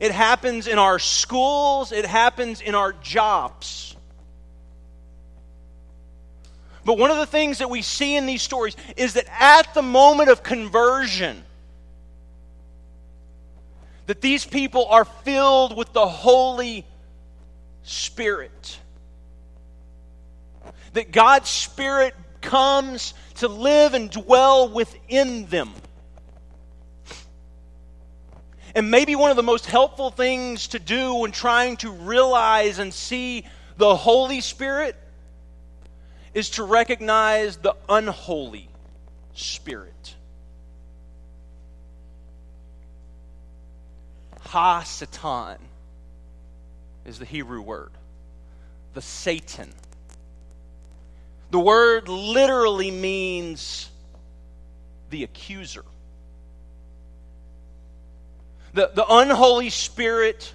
It 0.00 0.12
happens 0.12 0.66
in 0.66 0.78
our 0.78 0.98
schools. 0.98 1.92
It 1.92 2.06
happens 2.06 2.60
in 2.60 2.74
our 2.74 2.92
jobs. 2.92 3.96
But 6.84 6.98
one 6.98 7.10
of 7.10 7.18
the 7.18 7.26
things 7.26 7.58
that 7.58 7.68
we 7.68 7.82
see 7.82 8.16
in 8.16 8.26
these 8.26 8.40
stories 8.40 8.76
is 8.96 9.14
that 9.14 9.26
at 9.38 9.74
the 9.74 9.82
moment 9.82 10.30
of 10.30 10.42
conversion, 10.42 11.44
that 14.06 14.22
these 14.22 14.46
people 14.46 14.86
are 14.86 15.04
filled 15.04 15.76
with 15.76 15.92
the 15.92 16.06
Holy 16.06 16.86
Spirit. 17.82 18.78
That 20.94 21.12
God's 21.12 21.50
Spirit 21.50 22.14
comes 22.40 23.12
to 23.36 23.48
live 23.48 23.92
and 23.92 24.10
dwell 24.10 24.70
within 24.70 25.44
them. 25.46 25.72
And 28.78 28.92
maybe 28.92 29.16
one 29.16 29.30
of 29.30 29.36
the 29.36 29.42
most 29.42 29.66
helpful 29.66 30.12
things 30.12 30.68
to 30.68 30.78
do 30.78 31.12
when 31.14 31.32
trying 31.32 31.78
to 31.78 31.90
realize 31.90 32.78
and 32.78 32.94
see 32.94 33.44
the 33.76 33.96
Holy 33.96 34.40
Spirit 34.40 34.94
is 36.32 36.50
to 36.50 36.62
recognize 36.62 37.56
the 37.56 37.74
unholy 37.88 38.68
spirit. 39.34 40.14
Ha 44.42 44.84
Satan 44.84 45.58
is 47.04 47.18
the 47.18 47.24
Hebrew 47.24 47.62
word, 47.62 47.90
the 48.94 49.02
Satan. 49.02 49.74
The 51.50 51.58
word 51.58 52.08
literally 52.08 52.92
means 52.92 53.90
the 55.10 55.24
accuser. 55.24 55.84
The, 58.74 58.90
the 58.94 59.06
unholy 59.08 59.70
spirit 59.70 60.52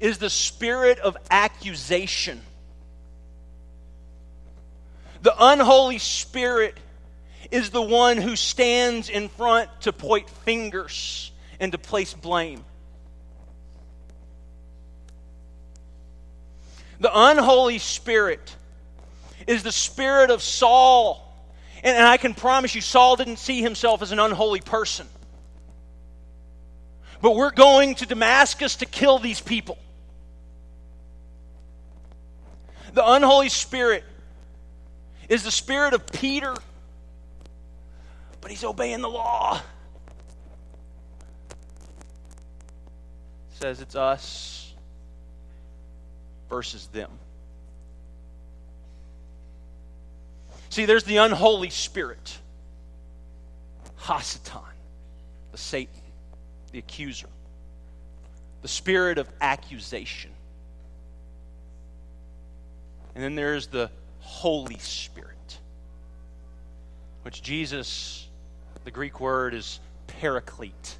is 0.00 0.18
the 0.18 0.30
spirit 0.30 0.98
of 0.98 1.16
accusation. 1.30 2.40
The 5.22 5.34
unholy 5.38 5.98
spirit 5.98 6.76
is 7.50 7.70
the 7.70 7.82
one 7.82 8.18
who 8.18 8.36
stands 8.36 9.08
in 9.08 9.28
front 9.28 9.70
to 9.82 9.92
point 9.92 10.28
fingers 10.28 11.32
and 11.60 11.72
to 11.72 11.78
place 11.78 12.12
blame. 12.12 12.64
The 17.00 17.10
unholy 17.12 17.78
spirit 17.78 18.56
is 19.46 19.62
the 19.62 19.72
spirit 19.72 20.30
of 20.30 20.42
Saul. 20.42 21.20
And, 21.82 21.96
and 21.96 22.06
I 22.06 22.16
can 22.16 22.34
promise 22.34 22.74
you, 22.74 22.80
Saul 22.80 23.16
didn't 23.16 23.38
see 23.38 23.60
himself 23.62 24.02
as 24.02 24.12
an 24.12 24.18
unholy 24.18 24.60
person. 24.60 25.06
But 27.24 27.36
we're 27.36 27.52
going 27.52 27.94
to 27.94 28.06
Damascus 28.06 28.76
to 28.76 28.84
kill 28.84 29.18
these 29.18 29.40
people. 29.40 29.78
The 32.92 33.02
unholy 33.02 33.48
spirit 33.48 34.04
is 35.30 35.42
the 35.42 35.50
spirit 35.50 35.94
of 35.94 36.06
Peter, 36.06 36.54
but 38.42 38.50
he's 38.50 38.62
obeying 38.62 39.00
the 39.00 39.08
law. 39.08 39.58
Says 43.54 43.80
it's 43.80 43.96
us 43.96 44.74
versus 46.50 46.88
them. 46.88 47.10
See, 50.68 50.84
there's 50.84 51.04
the 51.04 51.16
unholy 51.16 51.70
spirit, 51.70 52.36
Hasatan, 54.00 54.60
the 55.52 55.56
Satan, 55.56 56.03
the 56.74 56.80
accuser, 56.80 57.28
the 58.62 58.68
spirit 58.68 59.16
of 59.16 59.28
accusation. 59.40 60.32
And 63.14 63.22
then 63.22 63.36
there's 63.36 63.68
the 63.68 63.92
Holy 64.18 64.78
Spirit, 64.78 65.60
which 67.22 67.42
Jesus, 67.42 68.26
the 68.82 68.90
Greek 68.90 69.20
word 69.20 69.54
is 69.54 69.78
paraclete, 70.08 70.98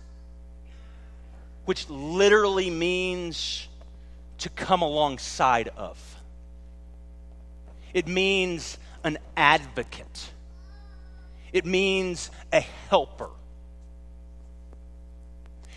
which 1.64 1.90
literally 1.90 2.70
means 2.70 3.66
to 4.38 4.50
come 4.50 4.80
alongside 4.80 5.70
of. 5.76 5.98
It 7.92 8.06
means 8.06 8.78
an 9.02 9.18
advocate, 9.37 10.30
it 11.52 11.66
means 11.66 12.30
a 12.52 12.60
helper. 12.60 13.30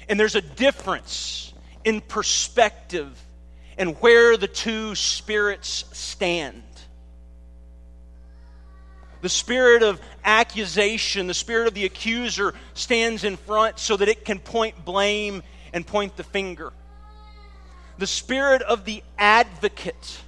And 0.09 0.19
there's 0.19 0.35
a 0.35 0.41
difference 0.41 1.53
in 1.83 2.01
perspective 2.01 3.19
and 3.77 3.95
where 4.01 4.37
the 4.37 4.47
two 4.47 4.95
spirits 4.95 5.85
stand. 5.93 6.63
The 9.21 9.29
spirit 9.29 9.83
of 9.83 9.99
accusation, 10.23 11.27
the 11.27 11.33
spirit 11.33 11.67
of 11.67 11.73
the 11.73 11.85
accuser 11.85 12.53
stands 12.73 13.23
in 13.23 13.35
front 13.35 13.79
so 13.79 13.97
that 13.97 14.07
it 14.07 14.25
can 14.25 14.39
point 14.39 14.85
blame 14.85 15.43
and 15.73 15.85
point 15.85 16.15
the 16.17 16.23
finger. 16.23 16.71
The 17.97 18.07
spirit 18.07 18.61
of 18.61 18.85
the 18.85 19.03
advocate, 19.17 20.19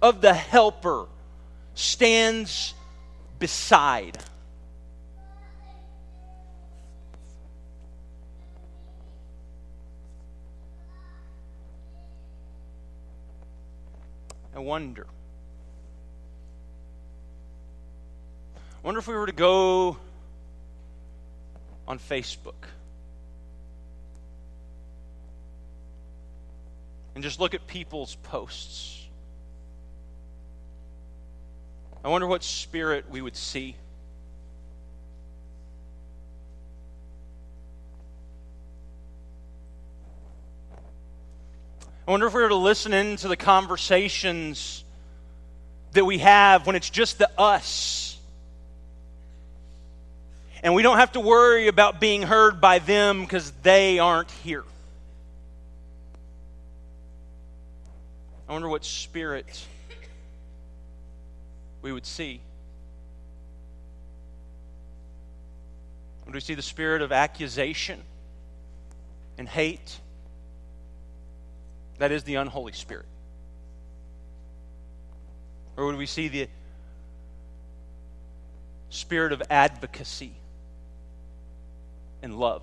of 0.00 0.20
the 0.20 0.32
helper, 0.32 1.06
stands 1.74 2.74
beside. 3.38 4.16
I 14.60 14.62
wonder. 14.62 15.06
I 18.56 18.58
wonder 18.86 19.00
if 19.00 19.08
we 19.08 19.14
were 19.14 19.24
to 19.24 19.32
go 19.32 19.96
on 21.88 21.98
Facebook 21.98 22.68
and 27.14 27.24
just 27.24 27.40
look 27.40 27.54
at 27.54 27.66
people's 27.66 28.16
posts. 28.16 29.06
I 32.04 32.08
wonder 32.08 32.26
what 32.26 32.44
spirit 32.44 33.08
we 33.10 33.22
would 33.22 33.36
see. 33.36 33.76
I 42.10 42.12
wonder 42.12 42.26
if 42.26 42.34
we 42.34 42.42
were 42.42 42.48
to 42.48 42.56
listen 42.56 42.92
into 42.92 43.28
the 43.28 43.36
conversations 43.36 44.82
that 45.92 46.04
we 46.04 46.18
have 46.18 46.66
when 46.66 46.74
it's 46.74 46.90
just 46.90 47.18
the 47.18 47.30
us. 47.38 48.18
And 50.64 50.74
we 50.74 50.82
don't 50.82 50.98
have 50.98 51.12
to 51.12 51.20
worry 51.20 51.68
about 51.68 52.00
being 52.00 52.22
heard 52.22 52.60
by 52.60 52.80
them 52.80 53.20
because 53.20 53.52
they 53.62 54.00
aren't 54.00 54.28
here. 54.42 54.64
I 58.48 58.54
wonder 58.54 58.68
what 58.68 58.84
spirit 58.84 59.64
we 61.80 61.92
would 61.92 62.06
see. 62.06 62.40
Would 66.24 66.34
we 66.34 66.40
see 66.40 66.54
the 66.54 66.60
spirit 66.60 67.02
of 67.02 67.12
accusation 67.12 68.02
and 69.38 69.48
hate? 69.48 70.00
That 72.00 72.12
is 72.12 72.22
the 72.22 72.36
unholy 72.36 72.72
spirit. 72.72 73.04
Or 75.76 75.84
would 75.84 75.96
we 75.96 76.06
see 76.06 76.28
the 76.28 76.48
spirit 78.88 79.32
of 79.34 79.42
advocacy 79.50 80.32
and 82.22 82.38
love? 82.38 82.62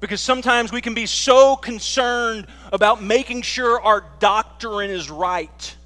Because 0.00 0.20
sometimes 0.20 0.70
we 0.70 0.82
can 0.82 0.92
be 0.92 1.06
so 1.06 1.56
concerned 1.56 2.46
about 2.70 3.02
making 3.02 3.40
sure 3.40 3.80
our 3.80 4.04
doctrine 4.18 4.90
is 4.90 5.08
right 5.08 5.76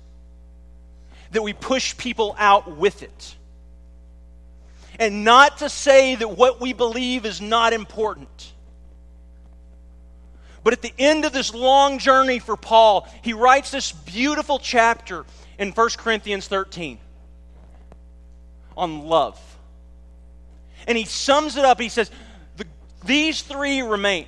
that 1.31 1.42
we 1.42 1.53
push 1.53 1.97
people 1.97 2.35
out 2.37 2.77
with 2.77 3.05
it. 3.05 3.37
And 4.99 5.23
not 5.23 5.59
to 5.59 5.68
say 5.68 6.16
that 6.16 6.37
what 6.37 6.61
we 6.61 6.73
believe 6.73 7.27
is 7.27 7.40
not 7.40 7.73
important. 7.73 8.55
But 10.68 10.74
at 10.74 10.83
the 10.83 10.92
end 10.98 11.24
of 11.24 11.33
this 11.33 11.54
long 11.54 11.98
journey 11.98 12.40
for 12.40 12.54
Paul, 12.54 13.09
he 13.22 13.33
writes 13.33 13.70
this 13.70 13.90
beautiful 13.90 14.59
chapter 14.59 15.24
in 15.59 15.72
1 15.72 15.88
Corinthians 15.96 16.46
13 16.46 16.98
on 18.76 19.07
love. 19.07 19.40
And 20.87 20.98
he 20.98 21.07
sums 21.07 21.57
it 21.57 21.64
up. 21.64 21.81
He 21.81 21.88
says, 21.88 22.11
the, 22.59 22.66
These 23.02 23.40
three 23.40 23.81
remain. 23.81 24.26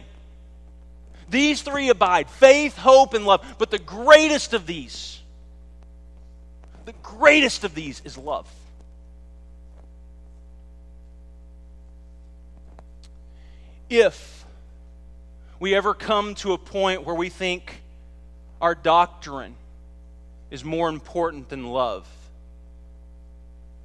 These 1.29 1.61
three 1.61 1.91
abide 1.91 2.31
faith, 2.31 2.75
hope, 2.75 3.13
and 3.13 3.27
love. 3.27 3.45
But 3.59 3.71
the 3.71 3.79
greatest 3.79 4.55
of 4.55 4.65
these 4.65 5.21
the 6.87 6.95
greatest 7.03 7.65
of 7.65 7.75
these 7.75 8.01
is 8.03 8.17
love. 8.17 8.51
If 13.91 14.40
we 15.61 15.75
ever 15.75 15.93
come 15.93 16.35
to 16.37 16.55
a 16.55 16.59
point 16.59 17.05
where 17.05 17.15
we 17.15 17.29
think 17.29 17.83
our 18.63 18.75
doctrine 18.75 19.55
is 20.51 20.65
more 20.65 20.89
important 20.89 21.51
than 21.51 21.67
love, 21.67 22.09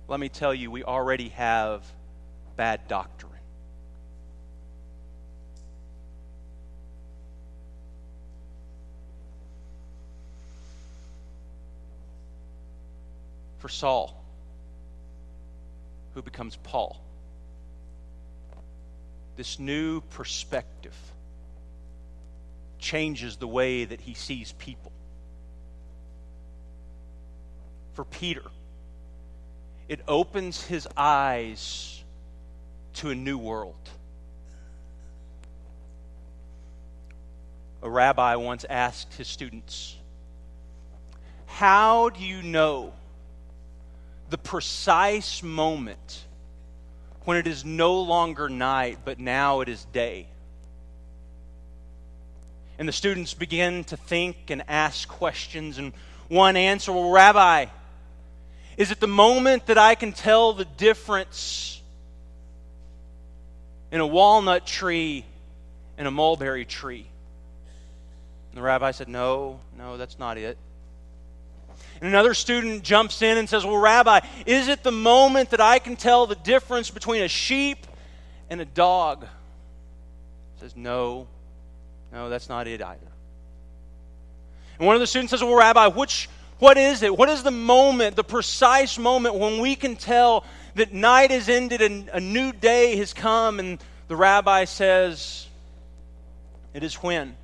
let 0.07 0.19
me 0.19 0.29
tell 0.29 0.53
you, 0.53 0.71
we 0.71 0.83
already 0.83 1.29
have 1.29 1.83
bad 2.55 2.87
doctrine. 2.87 3.31
for 13.59 13.69
Saul, 13.69 14.23
who 16.13 16.21
becomes 16.21 16.55
Paul. 16.57 17.01
This 19.37 19.57
new 19.57 20.01
perspective 20.01 20.93
changes 22.85 23.37
the 23.37 23.47
way 23.47 23.85
that 23.85 24.01
he 24.01 24.13
sees 24.13 24.51
people. 24.53 24.91
For 27.93 28.05
Peter, 28.05 28.43
it 29.89 30.01
opens 30.07 30.63
his 30.63 30.87
eyes 30.95 32.03
to 32.95 33.09
a 33.09 33.15
new 33.15 33.37
world. 33.37 33.75
a 37.85 37.89
rabbi 37.89 38.35
once 38.35 38.65
asked 38.67 39.13
his 39.13 39.27
students, 39.27 39.95
How 41.45 42.09
do 42.09 42.19
you 42.19 42.41
know 42.41 42.93
the 44.31 44.39
precise 44.39 45.43
moment 45.43 46.25
when 47.25 47.37
it 47.37 47.45
is 47.45 47.63
no 47.63 48.01
longer 48.01 48.49
night, 48.49 48.97
but 49.05 49.19
now 49.19 49.61
it 49.61 49.69
is 49.69 49.85
day? 49.85 50.27
And 52.77 52.87
the 52.87 52.93
students 52.93 53.33
begin 53.33 53.83
to 53.85 53.97
think 53.97 54.49
and 54.49 54.63
ask 54.67 55.07
questions, 55.07 55.77
and 55.77 55.93
one 56.27 56.57
answer, 56.57 56.91
Well, 56.91 57.11
Rabbi, 57.11 57.67
is 58.77 58.91
it 58.91 58.99
the 58.99 59.07
moment 59.07 59.67
that 59.67 59.77
I 59.77 59.95
can 59.95 60.11
tell 60.11 60.53
the 60.53 60.65
difference 60.65 61.81
in 63.91 64.01
a 64.01 64.07
walnut 64.07 64.65
tree 64.65 65.25
and 65.97 66.07
a 66.07 66.11
mulberry 66.11 66.65
tree? 66.65 67.07
And 68.51 68.57
the 68.57 68.61
rabbi 68.61 68.91
said, 68.91 69.07
No, 69.07 69.59
no, 69.77 69.97
that's 69.97 70.19
not 70.19 70.37
it. 70.37 70.57
And 72.01 72.09
another 72.09 72.33
student 72.33 72.83
jumps 72.83 73.21
in 73.21 73.37
and 73.37 73.47
says, 73.47 73.65
Well, 73.65 73.77
Rabbi, 73.77 74.19
is 74.45 74.67
it 74.67 74.83
the 74.83 74.91
moment 74.91 75.51
that 75.51 75.61
I 75.61 75.79
can 75.79 75.95
tell 75.95 76.27
the 76.27 76.35
difference 76.35 76.89
between 76.89 77.21
a 77.21 77.27
sheep 77.27 77.87
and 78.49 78.59
a 78.59 78.65
dog? 78.65 79.25
He 80.55 80.61
says, 80.61 80.75
No, 80.75 81.27
no, 82.15 82.29
that's 82.29 82.47
not 82.47 82.65
it 82.65 82.81
either. 82.81 83.11
And 84.79 84.87
one 84.87 84.95
of 84.95 85.01
the 85.01 85.07
students 85.07 85.31
says, 85.31 85.43
Well, 85.43 85.55
Rabbi, 85.55 85.87
which 85.87 86.29
what 86.59 86.77
is 86.77 87.03
it? 87.03 87.15
What 87.15 87.27
is 87.27 87.43
the 87.43 87.51
moment, 87.51 88.15
the 88.15 88.23
precise 88.23 88.97
moment 88.97 89.35
when 89.35 89.59
we 89.59 89.75
can 89.75 89.97
tell 89.97 90.45
that 90.75 90.93
night 90.93 91.31
has 91.31 91.49
ended 91.49 91.81
and 91.81 92.07
a 92.09 92.21
new 92.21 92.53
day 92.53 92.95
has 92.95 93.13
come? 93.13 93.59
And 93.59 93.83
the 94.07 94.15
rabbi 94.15 94.63
says, 94.63 95.45
It 96.73 96.83
is 96.83 96.95
when 96.95 97.35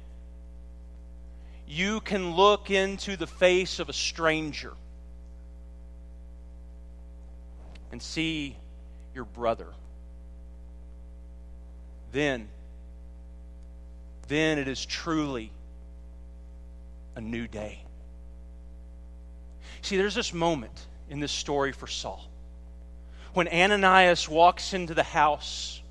you 1.68 2.00
can 2.00 2.36
look 2.36 2.72
into 2.72 3.18
the 3.18 3.28
face 3.28 3.80
of 3.80 3.90
a 3.90 3.94
stranger 3.94 4.74
and 7.92 8.02
see 8.02 8.56
your 9.14 9.26
brother. 9.26 9.68
Then, 12.14 12.48
then 14.32 14.58
it 14.58 14.68
is 14.68 14.86
truly 14.86 15.52
a 17.16 17.22
new 17.22 17.48
day. 17.48 17.84
See, 19.82 19.98
there's 19.98 20.16
this 20.16 20.34
moment 20.34 20.88
in 21.10 21.20
this 21.20 21.32
story 21.32 21.72
for 21.72 21.88
Saul 21.88 22.28
when 23.34 23.48
Ananias 23.48 24.28
walks 24.30 24.74
into 24.74 24.94
the 24.94 25.04
house 25.04 25.82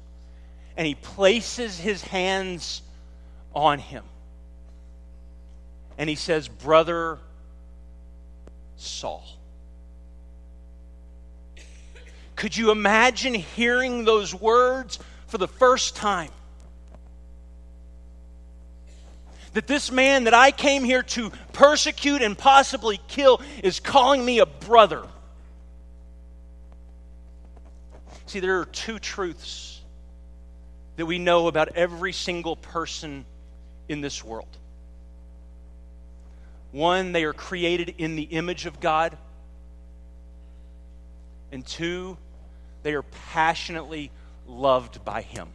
and 0.76 0.86
he 0.86 0.94
places 0.94 1.78
his 1.78 2.02
hands 2.02 2.82
on 3.54 3.78
him. 3.78 4.04
And 5.98 6.08
he 6.08 6.16
says, 6.16 6.48
Brother 6.48 7.18
Saul. 8.76 9.24
Could 12.36 12.56
you 12.56 12.70
imagine 12.70 13.34
hearing 13.34 14.04
those 14.04 14.34
words 14.34 14.98
for 15.26 15.36
the 15.36 15.48
first 15.48 15.96
time? 15.96 16.30
That 19.52 19.66
this 19.66 19.90
man 19.90 20.24
that 20.24 20.34
I 20.34 20.50
came 20.50 20.84
here 20.84 21.02
to 21.02 21.30
persecute 21.52 22.22
and 22.22 22.36
possibly 22.36 23.00
kill 23.08 23.40
is 23.62 23.80
calling 23.80 24.24
me 24.24 24.38
a 24.38 24.46
brother. 24.46 25.04
See, 28.26 28.40
there 28.40 28.60
are 28.60 28.64
two 28.64 28.98
truths 28.98 29.80
that 30.96 31.06
we 31.06 31.18
know 31.18 31.48
about 31.48 31.70
every 31.74 32.12
single 32.12 32.56
person 32.56 33.24
in 33.88 34.00
this 34.00 34.22
world. 34.22 34.46
One, 36.72 37.12
they 37.12 37.24
are 37.24 37.32
created 37.32 37.94
in 37.98 38.14
the 38.14 38.22
image 38.22 38.66
of 38.66 38.80
God. 38.80 39.16
And 41.50 41.66
two, 41.66 42.16
they 42.84 42.94
are 42.94 43.02
passionately 43.02 44.12
loved 44.46 45.04
by 45.04 45.22
Him. 45.22 45.48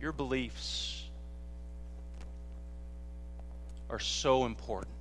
Your 0.00 0.12
beliefs 0.12 1.04
are 3.90 3.98
so 3.98 4.44
important. 4.44 4.94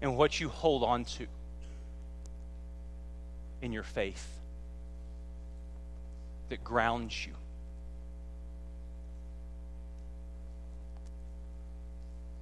And 0.00 0.16
what 0.16 0.38
you 0.38 0.48
hold 0.48 0.84
on 0.84 1.04
to 1.04 1.26
in 3.62 3.72
your 3.72 3.82
faith 3.82 4.38
that 6.50 6.62
grounds 6.62 7.26
you. 7.26 7.32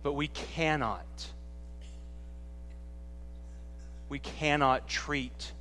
But 0.03 0.13
we 0.13 0.29
cannot, 0.29 1.07
we 4.11 4.19
cannot 4.19 4.87
treat 4.87 5.53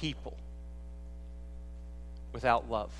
people 0.00 0.36
without 2.32 2.70
love. 2.70 2.90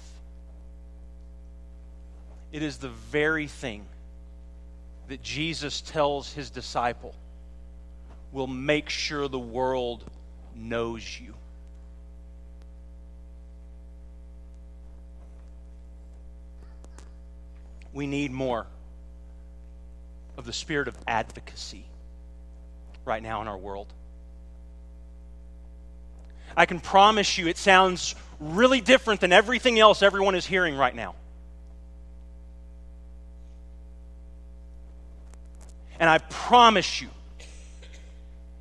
It 2.53 2.62
is 2.62 2.78
the 2.78 2.89
very 2.89 3.47
thing 3.47 3.87
that 5.09 5.22
Jesus 5.22 5.81
tells 5.81 6.33
his 6.33 6.51
disciple 6.51 7.14
will 8.33 8.47
make 8.47 8.89
sure 8.89 9.28
the 9.28 9.39
world 9.39 10.05
knows 10.55 11.18
you. 11.20 11.35
We 17.93 18.07
need 18.07 18.31
more 18.31 18.66
of 20.37 20.47
the 20.47 20.53
spirit 20.53 20.87
of 20.87 20.97
advocacy 21.07 21.85
right 23.05 23.22
now 23.22 23.43
in 23.43 23.49
our 23.49 23.59
world. 23.59 23.93
I 26.57 26.66
can 26.66 26.81
promise 26.81 27.37
you 27.37 27.49
it 27.49 27.57
sounds 27.57 28.14
really 28.41 28.80
different 28.80 29.20
than 29.20 29.32
everything 29.32 29.78
else 29.78 30.03
everyone 30.03 30.34
is 30.34 30.47
hearing 30.47 30.74
right 30.74 30.95
now. 30.95 31.14
And 36.01 36.09
I 36.09 36.18
promise 36.18 37.03
you, 37.03 37.09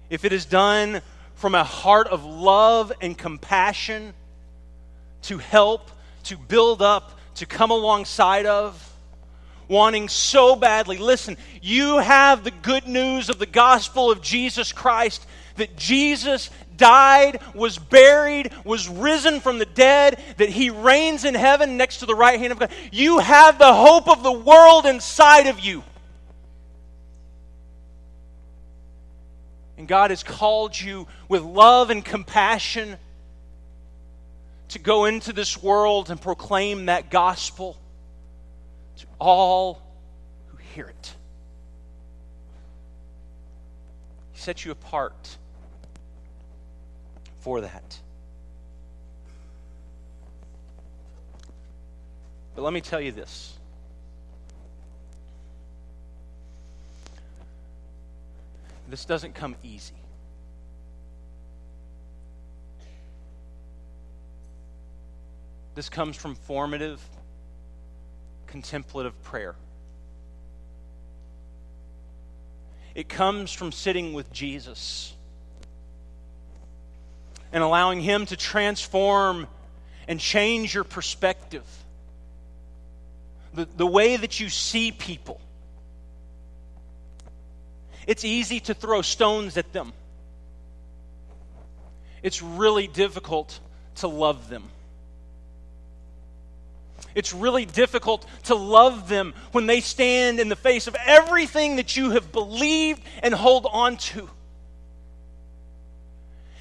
if 0.09 0.25
it 0.25 0.33
is 0.33 0.45
done 0.45 1.01
from 1.35 1.55
a 1.55 1.63
heart 1.63 2.07
of 2.07 2.25
love 2.25 2.91
and 2.99 3.17
compassion 3.17 4.13
to 5.23 5.37
help, 5.37 5.89
to 6.23 6.37
build 6.37 6.81
up, 6.81 7.17
to 7.35 7.45
come 7.45 7.71
alongside 7.71 8.45
of, 8.45 8.85
wanting 9.69 10.09
so 10.09 10.55
badly, 10.57 10.97
listen, 10.97 11.37
you 11.61 11.99
have 11.99 12.43
the 12.43 12.51
good 12.51 12.87
news 12.87 13.29
of 13.29 13.39
the 13.39 13.45
gospel 13.45 14.11
of 14.11 14.21
Jesus 14.21 14.73
Christ 14.73 15.25
that 15.55 15.77
Jesus 15.77 16.49
died, 16.79 17.39
was 17.53 17.77
buried, 17.77 18.51
was 18.65 18.89
risen 18.89 19.39
from 19.39 19.59
the 19.59 19.67
dead, 19.67 20.19
that 20.37 20.49
he 20.49 20.71
reigns 20.71 21.25
in 21.25 21.35
heaven 21.35 21.77
next 21.77 21.97
to 21.97 22.07
the 22.07 22.15
right 22.15 22.39
hand 22.39 22.51
of 22.51 22.59
God. 22.59 22.71
You 22.91 23.19
have 23.19 23.59
the 23.59 23.73
hope 23.73 24.09
of 24.09 24.23
the 24.23 24.31
world 24.31 24.87
inside 24.87 25.45
of 25.45 25.59
you. 25.59 25.83
And 29.77 29.87
God 29.87 30.09
has 30.09 30.23
called 30.23 30.79
you 30.79 31.07
with 31.27 31.41
love 31.41 31.89
and 31.89 32.03
compassion 32.03 32.97
to 34.69 34.79
go 34.79 35.05
into 35.05 35.33
this 35.33 35.61
world 35.61 36.09
and 36.09 36.21
proclaim 36.21 36.87
that 36.87 37.09
gospel 37.09 37.77
to 38.97 39.05
all 39.19 39.81
who 40.47 40.57
hear 40.75 40.87
it. 40.87 41.13
He 44.33 44.39
set 44.39 44.65
you 44.65 44.71
apart 44.71 45.37
for 47.39 47.61
that. 47.61 47.99
But 52.55 52.63
let 52.63 52.73
me 52.73 52.81
tell 52.81 52.99
you 52.99 53.11
this. 53.11 53.57
This 58.89 59.05
doesn't 59.05 59.35
come 59.35 59.55
easy. 59.63 59.93
This 65.75 65.87
comes 65.87 66.17
from 66.17 66.35
formative, 66.35 67.01
contemplative 68.47 69.21
prayer. 69.23 69.55
It 72.95 73.07
comes 73.07 73.53
from 73.53 73.71
sitting 73.71 74.11
with 74.11 74.33
Jesus 74.33 75.13
and 77.51 77.63
allowing 77.63 78.01
Him 78.01 78.25
to 78.27 78.37
transform 78.37 79.47
and 80.07 80.19
change 80.19 80.73
your 80.73 80.83
perspective. 80.83 81.63
The, 83.53 83.67
the 83.77 83.87
way 83.87 84.15
that 84.15 84.39
you 84.39 84.49
see 84.49 84.91
people. 84.91 85.39
It's 88.07 88.25
easy 88.25 88.59
to 88.61 88.73
throw 88.73 89.01
stones 89.01 89.57
at 89.57 89.71
them. 89.73 89.93
It's 92.23 92.41
really 92.41 92.87
difficult 92.87 93.59
to 93.95 94.07
love 94.07 94.49
them. 94.49 94.63
It's 97.15 97.33
really 97.33 97.65
difficult 97.65 98.25
to 98.43 98.55
love 98.55 99.09
them 99.09 99.33
when 99.51 99.65
they 99.65 99.81
stand 99.81 100.39
in 100.39 100.49
the 100.49 100.55
face 100.55 100.87
of 100.87 100.95
everything 101.05 101.77
that 101.77 101.97
you 101.97 102.11
have 102.11 102.31
believed 102.31 103.01
and 103.23 103.33
hold 103.33 103.67
on 103.71 103.97
to. 103.97 104.29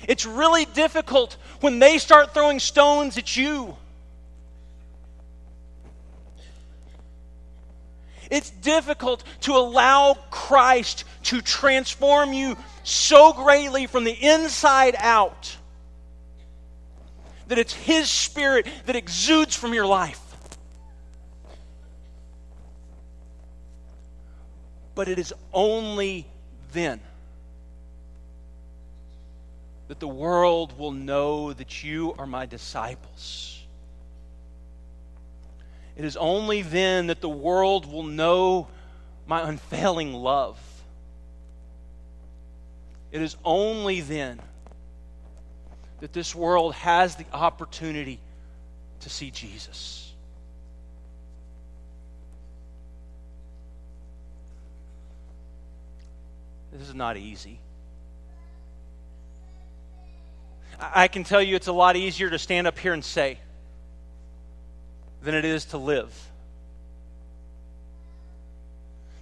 It's 0.07 0.24
really 0.24 0.64
difficult 0.66 1.36
when 1.61 1.78
they 1.78 1.99
start 1.99 2.32
throwing 2.32 2.61
stones 2.61 3.18
at 3.18 3.36
you. 3.36 3.76
It's 8.30 8.51
difficult 8.51 9.24
to 9.42 9.53
allow 9.53 10.14
Christ 10.30 11.05
to 11.24 11.40
transform 11.40 12.32
you 12.32 12.57
so 12.84 13.32
greatly 13.32 13.86
from 13.86 14.05
the 14.05 14.12
inside 14.12 14.94
out 14.99 15.57
that 17.49 17.59
it's 17.59 17.72
His 17.72 18.11
Spirit 18.11 18.66
that 18.86 18.96
exudes 18.96 19.57
from 19.57 19.72
your 19.72 19.86
life. 19.86 20.20
But 24.94 25.09
it 25.09 25.18
is 25.18 25.32
only 25.53 26.26
then 26.72 27.01
that 29.89 30.01
the 30.01 30.09
world 30.09 30.78
will 30.78 30.93
know 30.93 31.53
that 31.53 31.82
you 31.82 32.14
are 32.18 32.26
my 32.26 32.47
disciples. 32.47 33.66
It 35.97 36.05
is 36.05 36.16
only 36.16 36.62
then 36.62 37.09
that 37.09 37.20
the 37.20 37.28
world 37.28 37.91
will 37.91 38.05
know 38.05 38.68
my 39.26 39.49
unfailing 39.49 40.12
love. 40.12 40.59
It 43.11 43.22
is 43.22 43.36
only 43.45 44.03
then 44.03 44.41
that 46.01 46.12
this 46.12 46.34
world 46.34 46.74
has 46.74 47.16
the 47.16 47.24
opportunity 47.32 48.20
to 49.01 49.11
see 49.11 49.30
Jesus. 49.30 50.12
This 56.70 56.89
is 56.89 56.95
not 56.95 57.16
easy. 57.16 57.59
I 60.81 61.09
can 61.09 61.24
tell 61.24 61.43
you 61.43 61.57
it's 61.57 61.66
a 61.66 61.72
lot 61.72 61.97
easier 61.97 62.31
to 62.31 62.39
stand 62.39 62.66
up 62.66 62.79
here 62.79 62.93
and 62.93 63.05
say 63.05 63.39
than 65.22 65.35
it 65.35 65.45
is 65.45 65.66
to 65.66 65.79
live. 65.79 66.12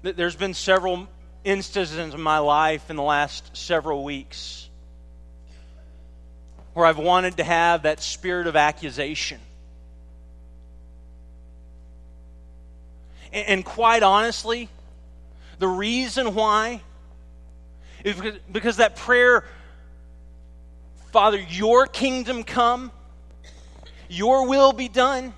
There's 0.02 0.36
been 0.36 0.54
several 0.54 1.08
instances 1.44 1.96
in 2.14 2.20
my 2.20 2.38
life 2.38 2.90
in 2.90 2.96
the 2.96 3.02
last 3.02 3.56
several 3.56 4.04
weeks 4.04 4.68
where 6.74 6.84
I've 6.84 6.98
wanted 6.98 7.38
to 7.38 7.44
have 7.44 7.84
that 7.84 8.02
spirit 8.02 8.46
of 8.46 8.54
accusation. 8.54 9.40
And, 13.32 13.64
quite 13.64 14.02
honestly, 14.02 14.68
the 15.58 15.68
reason 15.68 16.34
why 16.34 16.82
is 18.04 18.20
because, 18.52 18.76
that 18.76 18.96
prayer 18.96 19.44
Father, 21.16 21.40
your 21.48 21.86
kingdom 21.86 22.44
come, 22.44 22.92
your 24.06 24.46
will 24.46 24.74
be 24.74 24.86
done. 24.86 25.32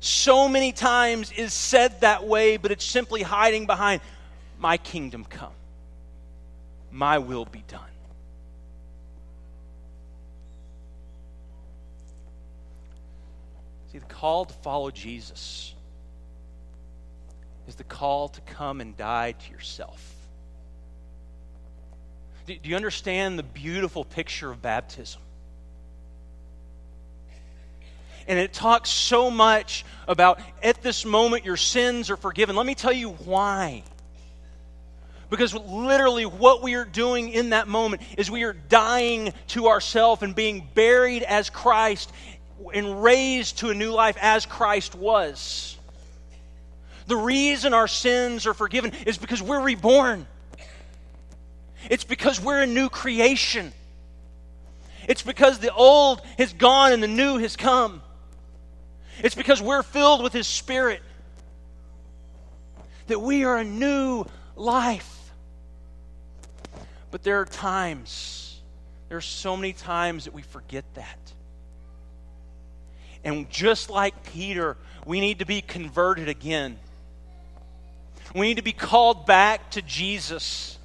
So 0.00 0.48
many 0.48 0.72
times 0.72 1.30
is 1.32 1.52
said 1.52 2.00
that 2.00 2.26
way, 2.26 2.56
but 2.56 2.70
it's 2.70 2.86
simply 2.86 3.20
hiding 3.20 3.66
behind 3.66 4.00
my 4.58 4.78
kingdom 4.78 5.26
come, 5.26 5.52
my 6.90 7.18
will 7.18 7.44
be 7.44 7.62
done. 7.68 7.82
See, 13.92 13.98
the 13.98 14.06
call 14.06 14.46
to 14.46 14.54
follow 14.54 14.90
Jesus 14.90 15.74
is 17.68 17.74
the 17.74 17.84
call 17.84 18.28
to 18.28 18.40
come 18.40 18.80
and 18.80 18.96
die 18.96 19.32
to 19.32 19.52
yourself. 19.52 20.13
Do, 22.46 22.56
do 22.56 22.70
you 22.70 22.76
understand 22.76 23.38
the 23.38 23.42
beautiful 23.42 24.04
picture 24.04 24.50
of 24.50 24.60
baptism? 24.60 25.20
And 28.26 28.38
it 28.38 28.52
talks 28.52 28.90
so 28.90 29.30
much 29.30 29.84
about 30.08 30.40
at 30.62 30.82
this 30.82 31.04
moment 31.04 31.44
your 31.44 31.56
sins 31.56 32.10
are 32.10 32.16
forgiven. 32.16 32.56
Let 32.56 32.66
me 32.66 32.74
tell 32.74 32.92
you 32.92 33.10
why. 33.10 33.82
Because 35.30 35.54
literally, 35.54 36.26
what 36.26 36.62
we 36.62 36.74
are 36.74 36.84
doing 36.84 37.30
in 37.30 37.50
that 37.50 37.66
moment 37.66 38.02
is 38.16 38.30
we 38.30 38.44
are 38.44 38.52
dying 38.52 39.32
to 39.48 39.68
ourselves 39.68 40.22
and 40.22 40.34
being 40.34 40.68
buried 40.74 41.22
as 41.22 41.50
Christ 41.50 42.12
and 42.72 43.02
raised 43.02 43.58
to 43.58 43.70
a 43.70 43.74
new 43.74 43.90
life 43.90 44.16
as 44.20 44.46
Christ 44.46 44.94
was. 44.94 45.76
The 47.06 47.16
reason 47.16 47.74
our 47.74 47.88
sins 47.88 48.46
are 48.46 48.54
forgiven 48.54 48.92
is 49.06 49.18
because 49.18 49.42
we're 49.42 49.60
reborn. 49.60 50.26
It's 51.90 52.04
because 52.04 52.40
we're 52.40 52.62
a 52.62 52.66
new 52.66 52.88
creation. 52.88 53.72
It's 55.08 55.22
because 55.22 55.58
the 55.58 55.72
old 55.72 56.22
has 56.38 56.52
gone 56.52 56.92
and 56.92 57.02
the 57.02 57.08
new 57.08 57.38
has 57.38 57.56
come. 57.56 58.02
It's 59.18 59.34
because 59.34 59.60
we're 59.60 59.82
filled 59.82 60.22
with 60.22 60.32
His 60.32 60.46
Spirit 60.46 61.02
that 63.06 63.20
we 63.20 63.44
are 63.44 63.58
a 63.58 63.64
new 63.64 64.24
life. 64.56 65.10
But 67.10 67.22
there 67.22 67.40
are 67.40 67.44
times, 67.44 68.60
there 69.08 69.18
are 69.18 69.22
so 69.22 69.56
many 69.56 69.72
times 69.72 70.24
that 70.24 70.34
we 70.34 70.42
forget 70.42 70.84
that. 70.94 71.18
And 73.22 73.48
just 73.50 73.88
like 73.88 74.32
Peter, 74.32 74.76
we 75.06 75.20
need 75.20 75.38
to 75.38 75.46
be 75.46 75.60
converted 75.60 76.28
again. 76.28 76.78
We 78.34 78.48
need 78.48 78.56
to 78.56 78.62
be 78.62 78.72
called 78.72 79.26
back 79.26 79.70
to 79.72 79.82
Jesus. 79.82 80.78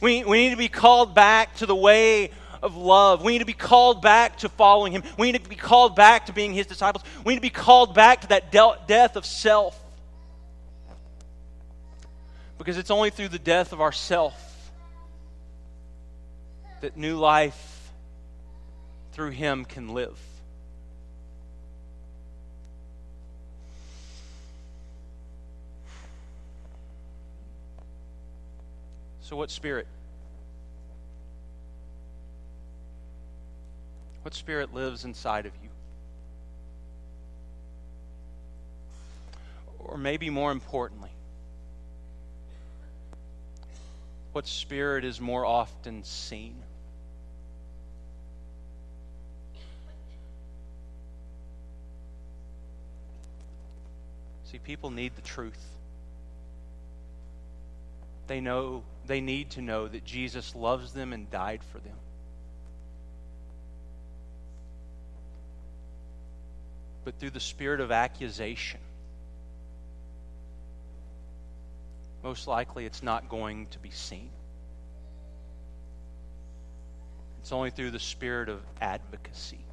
We, 0.00 0.24
we 0.24 0.44
need 0.44 0.50
to 0.50 0.56
be 0.56 0.68
called 0.68 1.14
back 1.14 1.56
to 1.56 1.66
the 1.66 1.74
way 1.74 2.30
of 2.62 2.76
love. 2.76 3.22
We 3.22 3.32
need 3.32 3.38
to 3.40 3.44
be 3.44 3.52
called 3.52 4.02
back 4.02 4.38
to 4.38 4.48
following 4.48 4.92
Him. 4.92 5.02
We 5.16 5.32
need 5.32 5.42
to 5.42 5.48
be 5.48 5.56
called 5.56 5.96
back 5.96 6.26
to 6.26 6.32
being 6.32 6.52
His 6.52 6.66
disciples. 6.66 7.04
We 7.24 7.32
need 7.32 7.38
to 7.38 7.42
be 7.42 7.50
called 7.50 7.94
back 7.94 8.22
to 8.22 8.28
that 8.28 8.52
de- 8.52 8.78
death 8.86 9.16
of 9.16 9.24
self. 9.26 9.78
Because 12.58 12.76
it's 12.78 12.90
only 12.90 13.10
through 13.10 13.28
the 13.28 13.38
death 13.38 13.72
of 13.72 13.80
ourself 13.80 14.44
that 16.80 16.96
new 16.96 17.16
life 17.16 17.92
through 19.12 19.30
Him 19.30 19.64
can 19.64 19.88
live. 19.94 20.18
So, 29.28 29.36
what 29.36 29.50
spirit? 29.50 29.86
What 34.22 34.32
spirit 34.32 34.72
lives 34.72 35.04
inside 35.04 35.44
of 35.44 35.52
you? 35.62 35.68
Or 39.80 39.98
maybe 39.98 40.30
more 40.30 40.50
importantly, 40.50 41.10
what 44.32 44.46
spirit 44.46 45.04
is 45.04 45.20
more 45.20 45.44
often 45.44 46.04
seen? 46.04 46.62
See, 54.44 54.58
people 54.58 54.88
need 54.88 55.16
the 55.16 55.20
truth. 55.20 55.62
They 58.26 58.40
know 58.40 58.84
they 59.08 59.20
need 59.20 59.50
to 59.50 59.62
know 59.62 59.88
that 59.88 60.04
Jesus 60.04 60.54
loves 60.54 60.92
them 60.92 61.12
and 61.12 61.28
died 61.30 61.62
for 61.72 61.78
them. 61.78 61.96
But 67.04 67.18
through 67.18 67.30
the 67.30 67.40
spirit 67.40 67.80
of 67.80 67.90
accusation, 67.90 68.80
most 72.22 72.46
likely 72.46 72.84
it's 72.84 73.02
not 73.02 73.30
going 73.30 73.66
to 73.68 73.78
be 73.78 73.90
seen. 73.90 74.28
It's 77.40 77.50
only 77.50 77.70
through 77.70 77.92
the 77.92 77.98
spirit 77.98 78.50
of 78.50 78.60
advocacy 78.80 79.64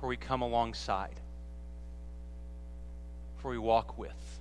where 0.00 0.08
we 0.08 0.16
come 0.16 0.42
alongside, 0.42 1.14
where 3.42 3.52
we 3.52 3.58
walk 3.58 3.96
with 3.96 4.39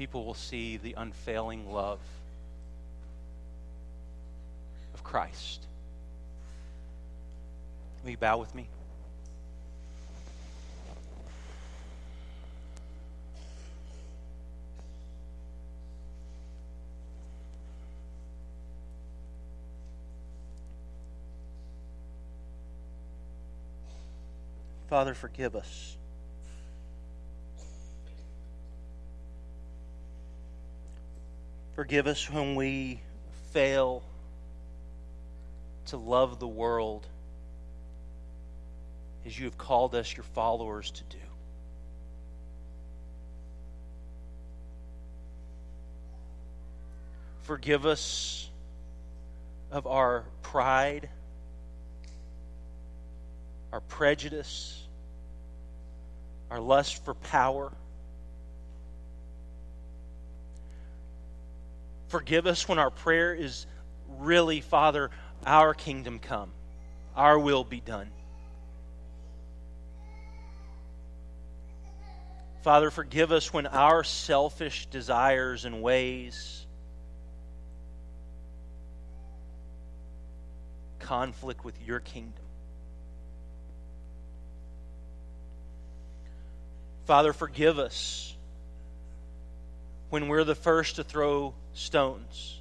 people 0.00 0.24
will 0.24 0.32
see 0.32 0.78
the 0.78 0.94
unfailing 0.96 1.70
love 1.70 1.98
of 4.94 5.04
Christ 5.04 5.66
Will 8.02 8.12
you 8.12 8.16
bow 8.16 8.38
with 8.38 8.54
me? 8.54 8.66
Father, 24.88 25.12
forgive 25.12 25.54
us. 25.54 25.98
Forgive 31.80 32.06
us 32.08 32.28
when 32.30 32.56
we 32.56 33.00
fail 33.52 34.02
to 35.86 35.96
love 35.96 36.38
the 36.38 36.46
world 36.46 37.06
as 39.24 39.38
you 39.38 39.46
have 39.46 39.56
called 39.56 39.94
us, 39.94 40.14
your 40.14 40.24
followers, 40.24 40.90
to 40.90 41.04
do. 41.04 41.16
Forgive 47.44 47.86
us 47.86 48.50
of 49.70 49.86
our 49.86 50.24
pride, 50.42 51.08
our 53.72 53.80
prejudice, 53.80 54.82
our 56.50 56.60
lust 56.60 57.02
for 57.06 57.14
power. 57.14 57.72
Forgive 62.10 62.48
us 62.48 62.68
when 62.68 62.80
our 62.80 62.90
prayer 62.90 63.32
is 63.32 63.66
really, 64.18 64.60
Father, 64.60 65.10
our 65.46 65.74
kingdom 65.74 66.18
come, 66.18 66.50
our 67.14 67.38
will 67.38 67.62
be 67.62 67.80
done. 67.80 68.10
Father, 72.62 72.90
forgive 72.90 73.30
us 73.30 73.52
when 73.52 73.68
our 73.68 74.02
selfish 74.02 74.86
desires 74.86 75.64
and 75.64 75.82
ways 75.82 76.66
conflict 80.98 81.64
with 81.64 81.80
your 81.86 82.00
kingdom. 82.00 82.42
Father, 87.06 87.32
forgive 87.32 87.78
us 87.78 88.34
when 90.08 90.26
we're 90.26 90.42
the 90.42 90.56
first 90.56 90.96
to 90.96 91.04
throw 91.04 91.54
stones. 91.74 92.58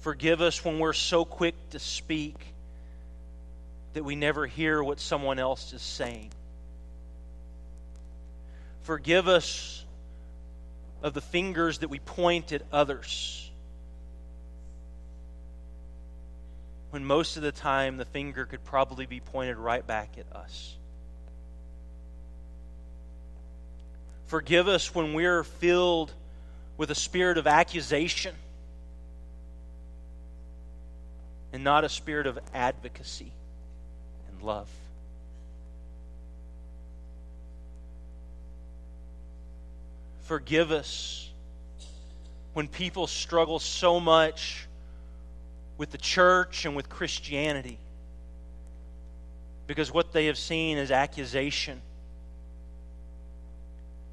Forgive 0.00 0.40
us 0.40 0.64
when 0.64 0.78
we're 0.78 0.92
so 0.92 1.24
quick 1.24 1.54
to 1.70 1.78
speak 1.78 2.36
that 3.92 4.04
we 4.04 4.16
never 4.16 4.46
hear 4.46 4.82
what 4.82 4.98
someone 5.00 5.38
else 5.38 5.72
is 5.72 5.82
saying. 5.82 6.30
Forgive 8.82 9.28
us 9.28 9.84
of 11.02 11.12
the 11.14 11.20
fingers 11.20 11.78
that 11.78 11.88
we 11.88 11.98
point 11.98 12.52
at 12.52 12.62
others. 12.72 13.50
When 16.90 17.04
most 17.04 17.36
of 17.36 17.42
the 17.42 17.52
time 17.52 17.98
the 17.98 18.04
finger 18.04 18.46
could 18.46 18.64
probably 18.64 19.06
be 19.06 19.20
pointed 19.20 19.58
right 19.58 19.86
back 19.86 20.16
at 20.18 20.34
us. 20.34 20.76
Forgive 24.26 24.68
us 24.68 24.94
when 24.94 25.14
we're 25.14 25.44
filled 25.44 26.12
with 26.80 26.90
a 26.90 26.94
spirit 26.94 27.36
of 27.36 27.46
accusation 27.46 28.34
and 31.52 31.62
not 31.62 31.84
a 31.84 31.90
spirit 31.90 32.26
of 32.26 32.38
advocacy 32.54 33.30
and 34.30 34.42
love. 34.42 34.66
Forgive 40.22 40.72
us 40.72 41.28
when 42.54 42.66
people 42.66 43.06
struggle 43.06 43.58
so 43.58 44.00
much 44.00 44.66
with 45.76 45.90
the 45.90 45.98
church 45.98 46.64
and 46.64 46.74
with 46.74 46.88
Christianity 46.88 47.78
because 49.66 49.92
what 49.92 50.14
they 50.14 50.24
have 50.26 50.38
seen 50.38 50.78
is 50.78 50.90
accusation 50.90 51.82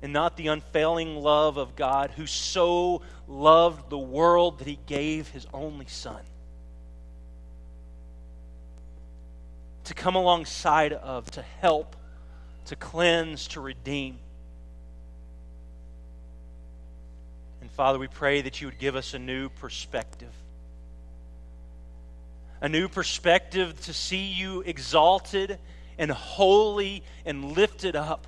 and 0.01 0.13
not 0.13 0.37
the 0.37 0.47
unfailing 0.47 1.15
love 1.15 1.57
of 1.57 1.75
God 1.75 2.11
who 2.11 2.27
so 2.27 3.01
loved 3.27 3.89
the 3.89 3.97
world 3.97 4.59
that 4.59 4.67
he 4.67 4.79
gave 4.85 5.29
his 5.29 5.47
only 5.53 5.87
Son. 5.87 6.21
To 9.85 9.93
come 9.93 10.15
alongside 10.15 10.93
of, 10.93 11.31
to 11.31 11.41
help, 11.41 11.95
to 12.65 12.75
cleanse, 12.75 13.47
to 13.49 13.61
redeem. 13.61 14.19
And 17.61 17.71
Father, 17.71 17.97
we 17.97 18.07
pray 18.07 18.41
that 18.41 18.61
you 18.61 18.67
would 18.67 18.79
give 18.79 18.95
us 18.95 19.13
a 19.13 19.19
new 19.19 19.49
perspective. 19.49 20.33
A 22.61 22.69
new 22.69 22.87
perspective 22.87 23.79
to 23.81 23.93
see 23.93 24.25
you 24.27 24.61
exalted 24.61 25.57
and 25.97 26.11
holy 26.11 27.03
and 27.25 27.53
lifted 27.53 27.95
up. 27.95 28.27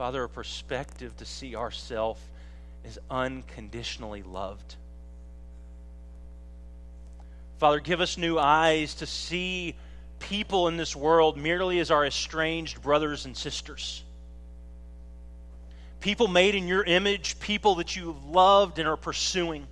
Father, 0.00 0.24
a 0.24 0.28
perspective 0.30 1.14
to 1.18 1.26
see 1.26 1.54
ourselves 1.54 2.22
as 2.86 2.98
unconditionally 3.10 4.22
loved. 4.22 4.76
Father, 7.58 7.80
give 7.80 8.00
us 8.00 8.16
new 8.16 8.38
eyes 8.38 8.94
to 8.94 9.04
see 9.04 9.74
people 10.18 10.68
in 10.68 10.78
this 10.78 10.96
world 10.96 11.36
merely 11.36 11.80
as 11.80 11.90
our 11.90 12.06
estranged 12.06 12.80
brothers 12.80 13.26
and 13.26 13.36
sisters. 13.36 14.02
People 16.00 16.28
made 16.28 16.54
in 16.54 16.66
your 16.66 16.82
image, 16.82 17.38
people 17.38 17.74
that 17.74 17.94
you 17.94 18.06
have 18.06 18.24
loved 18.24 18.78
and 18.78 18.88
are 18.88 18.96
pursuing. 18.96 19.66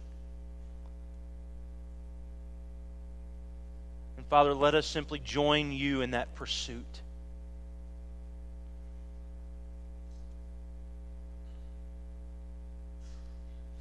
And 4.18 4.26
Father, 4.26 4.52
let 4.52 4.74
us 4.74 4.86
simply 4.86 5.20
join 5.20 5.72
you 5.72 6.02
in 6.02 6.10
that 6.10 6.34
pursuit. 6.34 7.00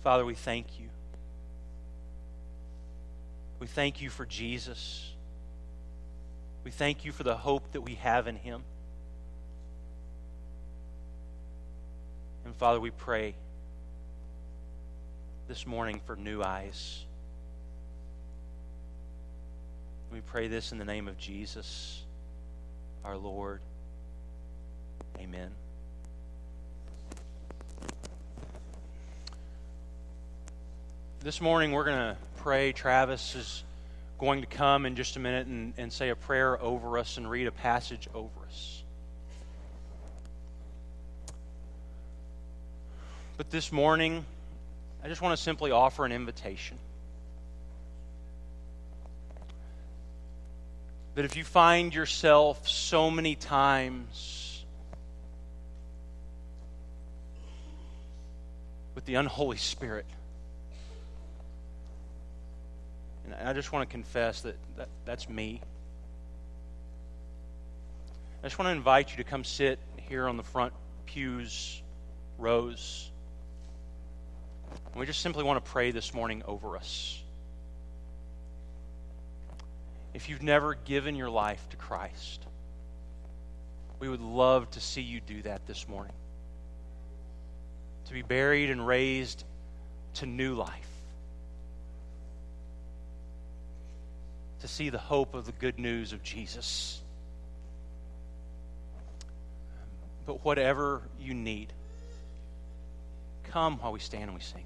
Father, 0.07 0.23
we 0.23 0.35
thank 0.35 0.79
you. 0.79 0.87
We 3.59 3.67
thank 3.67 4.01
you 4.01 4.09
for 4.09 4.25
Jesus. 4.25 5.11
We 6.63 6.71
thank 6.71 7.03
you 7.03 7.11
for 7.11 7.23
the 7.23 7.35
hope 7.35 7.73
that 7.73 7.81
we 7.81 7.95
have 7.95 8.25
in 8.25 8.37
Him. 8.37 8.63
And 12.45 12.55
Father, 12.55 12.79
we 12.79 12.89
pray 12.89 13.35
this 15.49 15.67
morning 15.67 15.99
for 16.05 16.15
new 16.15 16.41
eyes. 16.41 17.03
We 20.13 20.21
pray 20.21 20.47
this 20.47 20.71
in 20.71 20.77
the 20.77 20.85
name 20.85 21.09
of 21.09 21.17
Jesus, 21.17 22.05
our 23.03 23.17
Lord. 23.17 23.59
Amen. 25.19 25.51
This 31.27 31.41
morning 31.41 31.73
we're 31.73 31.83
going 31.83 31.97
to 31.97 32.17
pray. 32.37 32.71
Travis 32.71 33.35
is 33.35 33.65
going 34.17 34.39
to 34.39 34.47
come 34.47 34.85
in 34.85 34.95
just 34.95 35.17
a 35.17 35.19
minute 35.19 35.45
and, 35.45 35.73
and 35.77 35.91
say 35.91 36.07
a 36.07 36.15
prayer 36.15 36.57
over 36.63 36.97
us 36.97 37.17
and 37.17 37.29
read 37.29 37.47
a 37.47 37.51
passage 37.51 38.07
over 38.13 38.29
us. 38.47 38.81
But 43.35 43.49
this 43.49 43.73
morning, 43.73 44.25
I 45.03 45.09
just 45.09 45.21
want 45.21 45.37
to 45.37 45.43
simply 45.43 45.69
offer 45.71 46.05
an 46.05 46.13
invitation. 46.13 46.79
That 51.15 51.25
if 51.25 51.35
you 51.35 51.43
find 51.43 51.93
yourself 51.93 52.69
so 52.69 53.11
many 53.11 53.35
times 53.35 54.63
with 58.95 59.03
the 59.03 59.15
unholy 59.15 59.57
spirit, 59.57 60.05
And 63.27 63.47
I 63.47 63.53
just 63.53 63.71
want 63.71 63.87
to 63.87 63.91
confess 63.91 64.41
that, 64.41 64.55
that 64.77 64.89
that's 65.05 65.27
me. 65.27 65.61
I 68.41 68.47
just 68.47 68.57
want 68.57 68.67
to 68.67 68.71
invite 68.71 69.11
you 69.11 69.17
to 69.17 69.23
come 69.23 69.43
sit 69.43 69.79
here 69.97 70.27
on 70.27 70.37
the 70.37 70.43
front 70.43 70.73
pews, 71.05 71.81
rows. 72.37 73.11
And 74.91 74.95
we 74.95 75.05
just 75.05 75.21
simply 75.21 75.43
want 75.43 75.63
to 75.63 75.71
pray 75.71 75.91
this 75.91 76.13
morning 76.13 76.43
over 76.45 76.77
us. 76.77 77.21
If 80.13 80.29
you've 80.29 80.43
never 80.43 80.75
given 80.75 81.15
your 81.15 81.29
life 81.29 81.67
to 81.69 81.77
Christ, 81.77 82.45
we 83.99 84.07
would 84.07 84.21
love 84.21 84.69
to 84.71 84.79
see 84.79 85.01
you 85.01 85.19
do 85.19 85.41
that 85.43 85.65
this 85.67 85.87
morning. 85.87 86.13
To 88.05 88.13
be 88.13 88.21
buried 88.21 88.69
and 88.69 88.85
raised 88.85 89.43
to 90.15 90.25
new 90.25 90.55
life. 90.55 90.86
To 94.61 94.67
see 94.67 94.89
the 94.89 94.97
hope 94.97 95.33
of 95.33 95.45
the 95.45 95.51
good 95.51 95.77
news 95.77 96.13
of 96.13 96.23
Jesus. 96.23 97.01
But 100.25 100.43
whatever 100.43 101.01
you 101.19 101.33
need, 101.33 101.71
come 103.43 103.77
while 103.77 103.91
we 103.93 103.99
stand 103.99 104.23
and 104.23 104.33
we 104.33 104.41
sing. 104.41 104.65